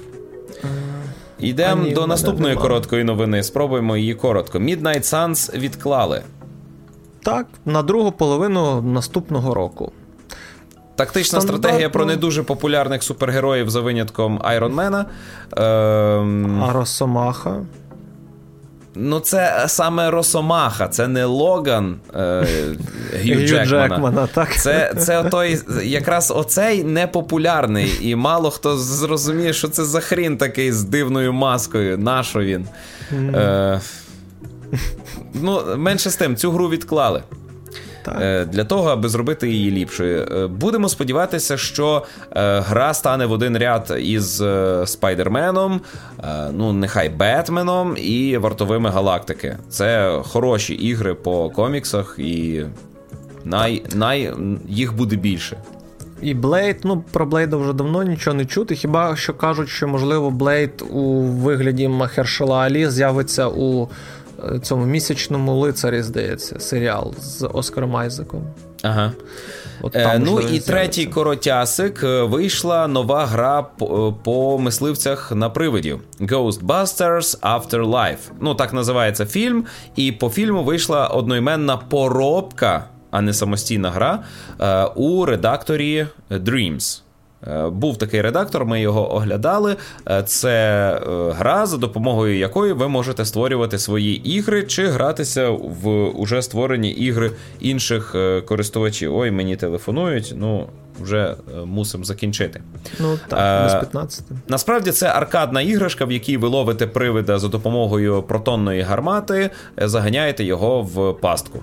Йдемо 1.38 1.90
до 1.90 2.06
наступної 2.06 2.54
нема. 2.54 2.62
короткої 2.62 3.04
новини. 3.04 3.42
Спробуємо 3.42 3.96
її 3.96 4.14
коротко. 4.14 4.58
Midnight 4.58 5.02
Suns 5.02 5.58
відклали. 5.58 6.22
Так, 7.22 7.46
на 7.64 7.82
другу 7.82 8.12
половину 8.12 8.82
наступного 8.82 9.54
року. 9.54 9.92
Тактична 10.96 11.40
Стандартно. 11.40 11.58
стратегія 11.58 11.90
про 11.90 12.04
не 12.04 12.16
дуже 12.16 12.42
популярних 12.42 13.02
супергероїв 13.02 13.70
за 13.70 13.80
винятком 13.80 14.40
Айронмена. 14.42 15.06
Ем... 15.56 16.62
А 16.64 16.72
Росомаха. 16.72 17.60
Ну, 18.98 19.20
це 19.20 19.64
саме 19.68 20.10
Росомаха, 20.10 20.88
це 20.88 21.08
не 21.08 21.24
Логан 21.24 21.96
е, 22.14 22.46
Гью 23.22 23.46
Джекмана. 23.46 23.88
Джекмана 23.88 24.28
так. 24.34 24.56
Це 24.60 24.94
це 24.98 25.24
той, 25.24 25.58
якраз 25.82 26.30
оцей 26.36 26.84
непопулярний, 26.84 27.92
і 28.00 28.16
мало 28.16 28.50
хто 28.50 28.76
зрозуміє, 28.76 29.52
що 29.52 29.68
це 29.68 29.84
за 29.84 30.00
хрін 30.00 30.36
такий 30.36 30.72
з 30.72 30.84
дивною 30.84 31.32
маскою. 31.32 31.98
Нащо 31.98 32.40
він? 32.40 32.66
Е, 33.12 33.80
Ну, 35.34 35.62
менше 35.76 36.10
з 36.10 36.16
тим, 36.16 36.36
цю 36.36 36.50
гру 36.50 36.68
відклали. 36.68 37.22
Е, 38.08 38.44
для 38.44 38.64
того, 38.64 38.88
аби 38.88 39.08
зробити 39.08 39.48
її 39.48 39.70
ліпшою. 39.70 40.22
Е, 40.22 40.46
будемо 40.46 40.88
сподіватися, 40.88 41.56
що 41.56 42.02
е, 42.36 42.60
гра 42.60 42.94
стане 42.94 43.26
в 43.26 43.32
один 43.32 43.58
ряд 43.58 43.96
із 44.00 44.42
Спайдерменом, 44.84 45.80
ну 46.52 46.72
нехай 46.72 47.08
Бетменом 47.08 47.96
і 47.96 48.36
вартовими 48.36 48.90
галактики. 48.90 49.56
Це 49.68 50.20
хороші 50.24 50.74
ігри 50.74 51.14
по 51.14 51.50
коміксах, 51.50 52.14
і 52.18 52.62
най, 53.44 53.82
най 53.94 54.32
їх 54.68 54.96
буде 54.96 55.16
більше. 55.16 55.56
І 56.22 56.34
Блейд, 56.34 56.76
ну 56.84 57.04
про 57.12 57.26
Блейда 57.26 57.56
вже 57.56 57.72
давно 57.72 58.02
нічого 58.02 58.36
не 58.36 58.46
чути. 58.46 58.74
Хіба 58.74 59.16
що 59.16 59.34
кажуть, 59.34 59.68
що 59.68 59.88
можливо 59.88 60.30
Блейд 60.30 60.84
у 60.90 61.22
вигляді 61.22 61.88
Махершала 61.88 62.58
Алі 62.58 62.90
з'явиться 62.90 63.48
у 63.48 63.88
цьому 64.62 64.86
місячному 64.86 65.54
лицарі, 65.54 66.02
здається, 66.02 66.60
серіал 66.60 67.14
з 67.20 67.48
Оскаром 67.52 67.96
Айзеком. 67.96 68.42
Ага. 68.82 69.12
От 69.82 69.96
е, 69.96 70.18
Ну 70.18 70.40
і 70.40 70.60
третій 70.60 71.06
коротясик 71.06 72.02
е, 72.04 72.22
вийшла 72.22 72.88
нова 72.88 73.26
гра 73.26 73.62
по, 73.62 74.14
по 74.22 74.58
мисливцях 74.58 75.32
на 75.32 75.50
привидів 75.50 76.00
Ghostbusters 76.20 77.40
Afterlife. 77.40 78.18
Ну, 78.40 78.54
так 78.54 78.72
називається 78.72 79.26
фільм. 79.26 79.64
І 79.96 80.12
по 80.12 80.28
фільму 80.28 80.64
вийшла 80.64 81.06
одноіменна 81.06 81.76
поробка, 81.76 82.84
а 83.10 83.20
не 83.20 83.32
самостійна 83.32 83.90
гра 83.90 84.18
е, 84.60 84.84
у 84.84 85.24
редакторі 85.24 86.06
Dreams. 86.30 87.02
Е, 87.46 87.68
був 87.68 87.96
такий 87.96 88.20
редактор, 88.20 88.64
ми 88.64 88.80
його 88.80 89.14
оглядали. 89.14 89.76
Е, 90.10 90.22
це 90.22 90.90
е, 90.92 91.32
гра, 91.32 91.66
за 91.66 91.76
допомогою 91.76 92.38
якої 92.38 92.72
ви 92.72 92.88
можете 92.88 93.24
створювати 93.24 93.78
свої 93.78 94.28
ігри 94.36 94.62
чи 94.62 94.86
гратися 94.86 95.50
в 95.50 95.88
уже 96.08 96.42
створені 96.42 96.90
ігри 96.90 97.30
інших 97.60 98.16
користувачів. 98.46 99.16
Ой, 99.16 99.30
мені 99.30 99.56
телефонують. 99.56 100.34
Ну. 100.36 100.66
Вже 101.00 101.34
мусимо 101.64 102.04
закінчити. 102.04 102.60
Ну 103.00 103.18
так, 103.28 103.64
без 103.64 103.74
15. 103.74 104.24
Насправді 104.48 104.90
це 104.90 105.08
аркадна 105.08 105.60
іграшка, 105.60 106.04
в 106.04 106.12
якій 106.12 106.36
ви 106.36 106.48
ловите 106.48 106.86
привида 106.86 107.38
за 107.38 107.48
допомогою 107.48 108.22
протонної 108.22 108.82
гармати, 108.82 109.50
заганяєте 109.76 110.44
його 110.44 110.82
в 110.82 111.12
пастку. 111.12 111.58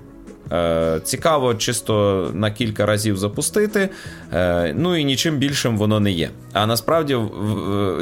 Е, 0.54 1.00
цікаво, 1.04 1.56
чисто 1.56 2.30
на 2.34 2.52
кілька 2.52 2.86
разів 2.86 3.18
запустити. 3.18 3.90
Е, 4.34 4.74
ну 4.78 4.96
і 4.96 5.06
нічим 5.06 5.38
більшим 5.38 5.78
воно 5.78 6.00
не 6.00 6.12
є. 6.12 6.30
А 6.54 6.66
насправді 6.66 7.18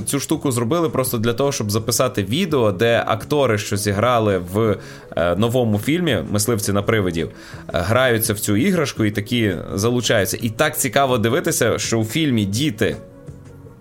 цю 0.06 0.20
штуку 0.20 0.52
зробили 0.52 0.90
просто 0.90 1.18
для 1.18 1.34
того, 1.34 1.52
щоб 1.52 1.72
записати 1.72 2.24
відео, 2.24 2.72
де 2.72 3.04
актори, 3.08 3.58
що 3.58 3.78
зіграли 3.78 4.42
в 4.54 4.78
е, 5.18 5.36
новому 5.36 5.80
фільмі 5.80 6.18
Мисливці 6.32 6.74
на 6.74 6.82
привидів, 6.82 7.30
граються 7.68 8.34
в 8.34 8.40
цю 8.40 8.56
іграшку 8.56 9.06
і 9.06 9.12
такі 9.12 9.56
залучаються. 9.74 10.38
І 10.42 10.50
так 10.50 10.78
цікаво 10.78 11.18
дивитися, 11.18 11.80
що 11.80 12.00
у 12.00 12.06
фільмі 12.06 12.46
діти 12.46 12.96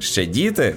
ще 0.00 0.26
діти, 0.26 0.74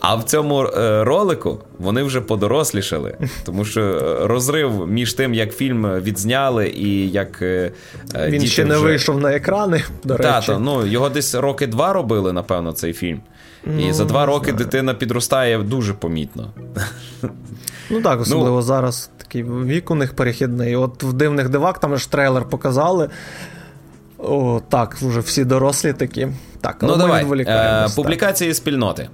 а 0.00 0.14
в 0.14 0.24
цьому 0.24 0.64
е, 0.64 1.04
ролику 1.04 1.58
вони 1.78 2.02
вже 2.02 2.20
подорослішали, 2.20 3.16
тому 3.44 3.64
що 3.64 3.80
е, 3.80 4.26
розрив 4.26 4.88
між 4.88 5.14
тим, 5.14 5.34
як 5.34 5.54
фільм 5.54 6.00
відзняли, 6.00 6.68
і 6.68 7.10
як 7.10 7.42
е, 7.42 7.72
він 8.16 8.30
діти 8.30 8.46
ще 8.46 8.64
не 8.64 8.74
вже... 8.74 8.84
вийшов 8.84 9.20
на 9.20 9.32
екрани. 9.32 9.82
до 10.04 10.16
речі. 10.16 10.30
Тато, 10.30 10.58
ну 10.58 10.86
його 10.86 11.08
десь 11.08 11.34
роки 11.34 11.66
два 11.66 11.92
робили, 11.92 12.32
напевно, 12.32 12.72
цей 12.72 12.92
фільм. 12.92 13.20
Ну, 13.64 13.88
і 13.88 13.92
за 13.92 14.04
два 14.04 14.26
роки 14.26 14.50
знаю. 14.50 14.64
дитина 14.64 14.94
підростає 14.94 15.58
дуже 15.58 15.94
помітно. 15.94 16.50
Ну 17.90 18.02
так, 18.02 18.20
особливо 18.20 18.56
ну, 18.56 18.62
зараз 18.62 19.10
такий 19.16 19.44
вік 19.44 19.90
у 19.90 19.94
них 19.94 20.14
перехідний. 20.14 20.76
От 20.76 21.02
в 21.02 21.12
дивних 21.12 21.48
дивак 21.48 21.78
там 21.78 21.96
ж 21.96 22.10
трейлер 22.10 22.44
показали. 22.44 23.08
О, 24.18 24.60
Так, 24.68 24.94
вже 24.94 25.20
всі 25.20 25.44
дорослі 25.44 25.92
такі. 25.92 26.28
Так, 26.62 26.76
ну 26.82 26.96
давай. 26.96 27.26
Е, 27.48 27.88
Публікації 27.96 28.50
так. 28.50 28.56
спільноти. 28.56 29.08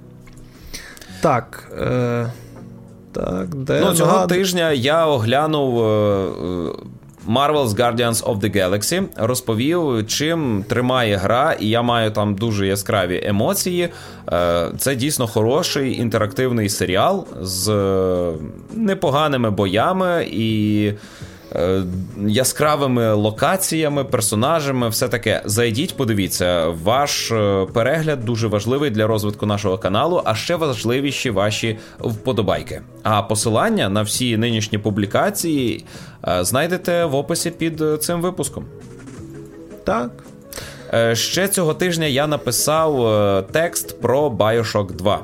Так. 1.21 1.71
Е, 1.81 2.31
так, 3.11 3.55
де 3.55 3.79
Ну, 3.85 3.93
Цього 3.93 4.11
нагад... 4.11 4.29
тижня 4.29 4.71
я 4.71 5.05
оглянув. 5.05 5.83
Е, 5.83 6.71
Marvel's 7.27 7.75
Guardians 7.75 8.23
of 8.23 8.39
the 8.39 8.55
Galaxy 8.57 9.03
розповів, 9.17 10.07
чим 10.07 10.65
тримає 10.67 11.15
гра, 11.15 11.55
і 11.59 11.69
я 11.69 11.81
маю 11.81 12.11
там 12.11 12.35
дуже 12.35 12.67
яскраві 12.67 13.21
емоції. 13.25 13.89
Е, 14.31 14.67
це 14.77 14.95
дійсно 14.95 15.27
хороший 15.27 15.99
інтерактивний 15.99 16.69
серіал 16.69 17.27
з 17.41 17.73
непоганими 18.75 19.51
боями 19.51 20.27
і 20.31 20.85
Е, 20.87 20.95
яскравими 22.27 23.13
локаціями, 23.13 24.03
персонажами, 24.03 24.89
все 24.89 25.07
таке. 25.07 25.41
Зайдіть, 25.45 25.97
подивіться, 25.97 26.67
ваш 26.67 27.31
е, 27.31 27.67
перегляд 27.73 28.25
дуже 28.25 28.47
важливий 28.47 28.89
для 28.89 29.07
розвитку 29.07 29.45
нашого 29.45 29.77
каналу, 29.77 30.21
а 30.25 30.35
ще 30.35 30.55
важливіші 30.55 31.29
ваші 31.29 31.77
вподобайки. 31.99 32.81
А 33.03 33.21
посилання 33.21 33.89
на 33.89 34.01
всі 34.01 34.37
нинішні 34.37 34.77
публікації 34.77 35.85
е, 36.27 36.43
знайдете 36.43 37.05
в 37.05 37.15
описі 37.15 37.51
під 37.51 37.83
цим 37.99 38.21
випуском. 38.21 38.65
Так. 39.83 40.11
Ще 41.13 41.47
цього 41.47 41.73
тижня 41.73 42.05
я 42.05 42.27
написав 42.27 43.45
текст 43.51 44.01
про 44.01 44.29
Bioshock 44.29 44.91
2. 44.91 45.19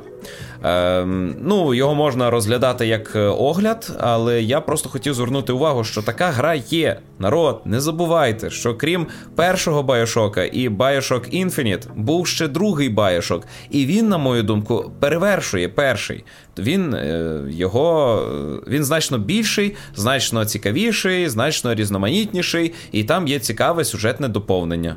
Ем, 0.63 1.35
ну, 1.41 1.73
Його 1.73 1.95
можна 1.95 2.29
розглядати 2.29 2.87
як 2.87 3.15
е, 3.15 3.19
огляд, 3.19 3.97
але 3.99 4.41
я 4.41 4.61
просто 4.61 4.89
хотів 4.89 5.13
звернути 5.13 5.53
увагу, 5.53 5.83
що 5.83 6.01
така 6.01 6.27
гра 6.27 6.53
є. 6.55 6.99
Народ, 7.19 7.61
не 7.65 7.79
забувайте, 7.79 8.49
що 8.49 8.75
крім 8.75 9.07
першого 9.35 9.83
Bioshock 9.83 10.45
і 10.45 10.69
Bioshock 10.69 11.45
Infinite 11.45 11.83
був 11.95 12.27
ще 12.27 12.47
другий 12.47 12.95
Bioshock, 12.95 13.41
і 13.69 13.85
він, 13.85 14.09
на 14.09 14.17
мою 14.17 14.43
думку, 14.43 14.91
перевершує 14.99 15.69
перший. 15.69 16.23
Він 16.57 16.93
е, 16.93 17.41
його 17.49 18.21
е, 18.67 18.69
він 18.71 18.83
значно 18.83 19.17
більший, 19.17 19.75
значно 19.95 20.45
цікавіший, 20.45 21.29
значно 21.29 21.75
різноманітніший, 21.75 22.73
і 22.91 23.03
там 23.03 23.27
є 23.27 23.39
цікаве 23.39 23.85
сюжетне 23.85 24.27
доповнення. 24.27 24.95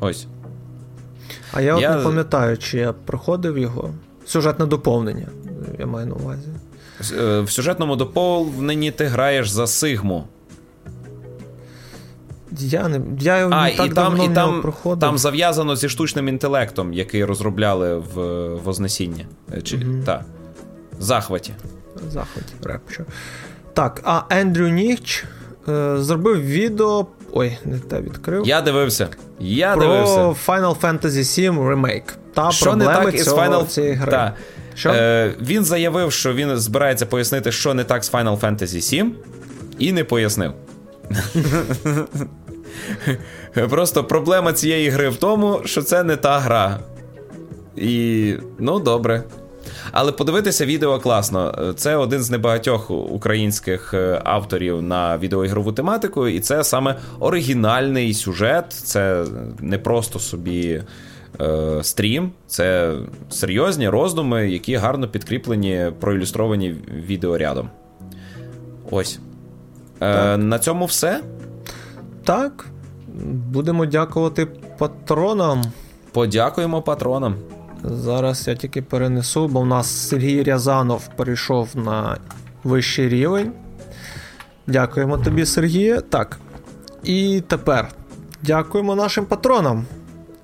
Ось. 0.00 0.26
А 1.52 1.60
я, 1.60 1.78
я... 1.78 1.90
от 1.90 1.96
не 1.96 2.04
пам'ятаю, 2.04 2.58
чи 2.58 2.78
я 2.78 2.92
проходив 2.92 3.58
його. 3.58 3.94
Сюжетне 4.26 4.66
доповнення, 4.66 5.28
я 5.78 5.86
маю 5.86 6.06
на 6.06 6.14
увазі. 6.14 6.48
Е, 7.18 7.40
в 7.40 7.50
сюжетному 7.50 7.96
доповненні 7.96 8.90
ти 8.90 9.04
граєш 9.04 9.50
за 9.50 9.66
Сигму. 9.66 10.24
Я 12.58 12.88
не 12.88 13.00
я 13.20 13.48
а, 13.48 13.70
так 13.70 13.86
і 13.86 13.90
там, 13.90 14.22
і 14.22 14.34
там, 14.34 14.62
проходив. 14.62 15.00
там 15.00 15.18
зав'язано 15.18 15.76
зі 15.76 15.88
штучним 15.88 16.28
інтелектом, 16.28 16.92
який 16.92 17.24
розробляли 17.24 17.96
в 18.14 18.48
Вознесінні. 18.54 19.26
Е, 19.54 19.62
чи, 19.62 19.76
mm 19.76 20.04
та. 20.04 20.24
Захваті. 20.98 21.52
Захваті, 22.10 22.54
репчо. 22.62 23.04
Так, 23.72 24.00
а 24.04 24.22
Ендрю 24.30 24.68
Ніч 24.68 25.24
е, 25.68 25.96
зробив 25.98 26.40
відео. 26.42 27.06
Ой, 27.32 27.58
не 27.64 27.78
те 27.78 28.00
відкрив. 28.00 28.46
Я 28.46 28.60
дивився. 28.60 29.08
Я 29.40 29.74
про 29.74 29.82
дивився. 29.82 30.20
Final 30.20 30.80
Fantasy 30.80 31.50
VII 31.50 31.74
Remake 31.74 32.12
та 32.34 32.50
що 32.50 32.64
проблеми 32.64 32.98
не 32.98 33.04
так 33.04 33.14
із 33.14 33.28
Final... 33.28 33.66
цієї 33.66 33.94
гри. 33.94 34.10
Та. 34.10 34.34
Що? 34.74 34.90
Е, 34.90 35.34
Він 35.40 35.64
заявив, 35.64 36.12
що 36.12 36.34
він 36.34 36.56
збирається 36.56 37.06
пояснити, 37.06 37.52
що 37.52 37.74
не 37.74 37.84
так 37.84 38.04
з 38.04 38.12
Final 38.12 38.40
Fantasy 38.40 38.80
7, 38.80 39.14
і 39.78 39.92
не 39.92 40.04
пояснив. 40.04 40.52
Просто 43.70 44.04
проблема 44.04 44.52
цієї 44.52 44.88
гри 44.88 45.08
в 45.08 45.16
тому, 45.16 45.60
що 45.64 45.82
це 45.82 46.02
не 46.02 46.16
та 46.16 46.38
гра. 46.38 46.78
І 47.76 48.34
ну, 48.58 48.78
добре. 48.78 49.22
Але 49.92 50.12
подивитися 50.12 50.66
відео 50.66 50.98
класно. 50.98 51.72
Це 51.76 51.96
один 51.96 52.22
з 52.22 52.30
небагатьох 52.30 52.90
українських 52.90 53.94
е, 53.94 54.20
авторів 54.24 54.82
на 54.82 55.18
відеоігрову 55.18 55.72
тематику, 55.72 56.28
і 56.28 56.40
це 56.40 56.64
саме 56.64 56.96
оригінальний 57.20 58.14
сюжет. 58.14 58.72
Це 58.72 59.24
не 59.60 59.78
просто 59.78 60.18
собі 60.18 60.82
е, 61.40 61.78
стрім, 61.82 62.30
це 62.46 62.94
серйозні 63.30 63.88
роздуми, 63.88 64.50
які 64.50 64.76
гарно 64.76 65.08
підкріплені, 65.08 65.90
проілюстровані 66.00 66.70
відеорядом. 67.06 67.68
Ось. 68.90 69.18
Е, 70.00 70.36
На 70.36 70.58
цьому 70.58 70.84
все. 70.84 71.20
Так. 72.24 72.66
Будемо 73.52 73.86
дякувати 73.86 74.46
патронам. 74.78 75.62
Подякуємо 76.12 76.82
патронам. 76.82 77.34
Зараз 77.84 78.48
я 78.48 78.54
тільки 78.54 78.82
перенесу, 78.82 79.48
бо 79.48 79.60
в 79.60 79.66
нас 79.66 79.86
Сергій 80.08 80.42
Рязанов 80.42 81.08
перейшов 81.16 81.68
на 81.74 82.16
вищий 82.64 83.08
рівень. 83.08 83.52
Дякуємо 84.66 85.18
тобі, 85.18 85.46
Сергію. 85.46 86.00
Так. 86.00 86.38
І 87.04 87.42
тепер 87.46 87.88
дякуємо 88.42 88.94
нашим 88.94 89.24
патронам. 89.26 89.86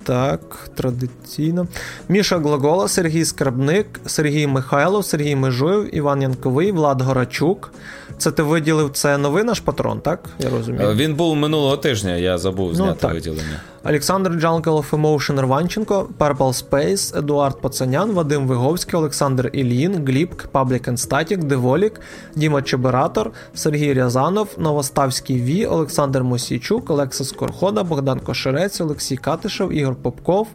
Так, 0.03 0.69
традиційно. 0.75 1.67
Міша 2.09 2.37
Глагола, 2.37 2.87
Сергій 2.87 3.25
Скарбник, 3.25 3.87
Сергій 4.05 4.47
Михайлов, 4.47 5.05
Сергій 5.05 5.35
Межуєв, 5.35 5.95
Іван 5.95 6.21
Янковий, 6.21 6.71
Влад 6.71 7.01
Горачук. 7.01 7.73
Це 8.21 8.31
ти 8.31 8.43
виділив 8.43 8.89
це 8.93 9.17
новий 9.17 9.43
наш 9.43 9.59
патрон, 9.59 9.99
так? 9.99 10.29
Я 10.39 10.49
розумію. 10.49 10.89
Е, 10.89 10.95
він 10.95 11.15
був 11.15 11.35
минулого 11.35 11.77
тижня, 11.77 12.15
я 12.15 12.37
забув 12.37 12.67
ну, 12.69 12.75
зняти 12.75 13.07
ну, 13.07 13.13
виділення. 13.13 13.61
Олександр 13.83 14.31
Джанкел 14.31 14.85
Emotion 14.91 15.41
Рванченко, 15.41 16.09
Purple 16.19 16.37
Space, 16.37 17.17
Едуард 17.17 17.61
Пацанян, 17.61 18.11
Вадим 18.11 18.47
Виговський, 18.47 18.99
Олександр 18.99 19.49
Ілін, 19.53 20.05
Глібк, 20.07 20.49
Public 20.53 20.89
and 20.89 21.07
Static, 21.07 21.43
Деволік, 21.43 22.01
Діма 22.35 22.61
Чебератор, 22.61 23.31
Сергій 23.53 23.93
Рязанов, 23.93 24.47
Новоставський 24.57 25.41
Ві, 25.41 25.65
Олександр 25.65 26.23
Мосійчук, 26.23 26.89
Олекса 26.89 27.23
Скорхода, 27.23 27.83
Богдан 27.83 28.19
Кошерець, 28.19 28.81
Олексій 28.81 29.17
Катишев, 29.17 29.73
Ігор 29.73 29.95
Попков, 29.95 30.47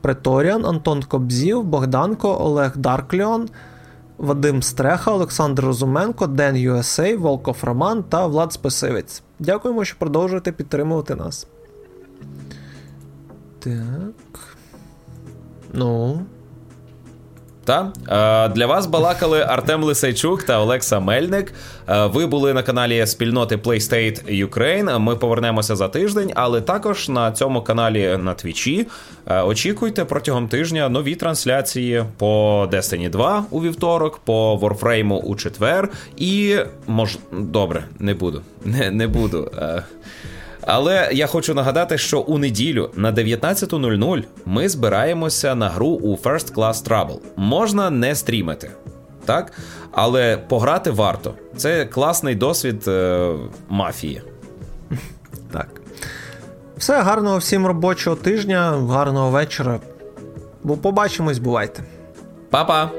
Преторіан, 0.00 0.66
Антон 0.66 1.02
Кобзів, 1.02 1.62
Богданко, 1.62 2.38
Олег 2.40 2.76
Даркліон. 2.76 3.48
Вадим 4.18 4.62
Стреха, 4.62 5.12
Олександр 5.12 5.64
Розуменко, 5.64 6.26
Ден 6.26 6.56
USA, 6.56 7.16
Волков 7.16 7.56
Роман 7.62 8.02
та 8.02 8.26
Влад 8.26 8.52
Списивець. 8.52 9.22
Дякуємо, 9.38 9.84
що 9.84 9.98
продовжуєте 9.98 10.52
підтримувати 10.52 11.14
нас. 11.14 11.46
Так. 13.58 14.56
Ну. 15.72 16.20
Та 17.68 17.92
для 18.54 18.66
вас 18.66 18.86
балакали 18.86 19.40
Артем 19.40 19.84
Лисайчук 19.84 20.42
та 20.42 20.60
Олекса 20.60 21.00
Мельник. 21.00 21.52
Ви 21.88 22.26
були 22.26 22.54
на 22.54 22.62
каналі 22.62 23.06
спільноти 23.06 23.56
PlayState 23.56 24.46
Ukraine. 24.48 24.98
Ми 24.98 25.16
повернемося 25.16 25.76
за 25.76 25.88
тиждень, 25.88 26.32
але 26.34 26.60
також 26.60 27.08
на 27.08 27.32
цьому 27.32 27.62
каналі 27.62 28.18
на 28.22 28.34
Твічі. 28.34 28.86
Очікуйте 29.44 30.04
протягом 30.04 30.48
тижня 30.48 30.88
нові 30.88 31.14
трансляції 31.14 32.04
по 32.18 32.64
Destiny 32.72 33.10
2 33.10 33.44
у 33.50 33.62
вівторок, 33.62 34.18
по 34.18 34.56
Warframe 34.56 35.12
у 35.12 35.36
четвер. 35.36 35.88
І 36.16 36.56
мож... 36.86 37.18
добре, 37.32 37.84
не 37.98 38.14
буду. 38.14 38.42
Не, 38.64 38.90
Не 38.90 39.06
буду. 39.06 39.50
Але 40.66 41.08
я 41.12 41.26
хочу 41.26 41.54
нагадати, 41.54 41.98
що 41.98 42.20
у 42.20 42.38
неділю 42.38 42.90
на 42.94 43.12
19.00 43.12 44.24
ми 44.46 44.68
збираємося 44.68 45.54
на 45.54 45.68
гру 45.68 45.88
у 45.88 46.16
First 46.16 46.54
Class 46.54 46.88
Trouble. 46.88 47.18
Можна 47.36 47.90
не 47.90 48.14
стрімити, 48.14 48.70
так? 49.24 49.52
Але 49.92 50.36
пограти 50.36 50.90
варто. 50.90 51.34
Це 51.56 51.84
класний 51.84 52.34
досвід 52.34 52.88
е, 52.88 53.34
мафії. 53.68 54.22
Так. 55.52 55.68
Все, 56.76 57.02
гарного 57.02 57.38
всім 57.38 57.66
робочого 57.66 58.16
тижня, 58.16 58.70
гарного 58.90 59.30
вечора. 59.30 59.80
Бо 60.62 60.76
побачимось, 60.76 61.38
бувайте. 61.38 61.82
Па-па! 62.50 62.90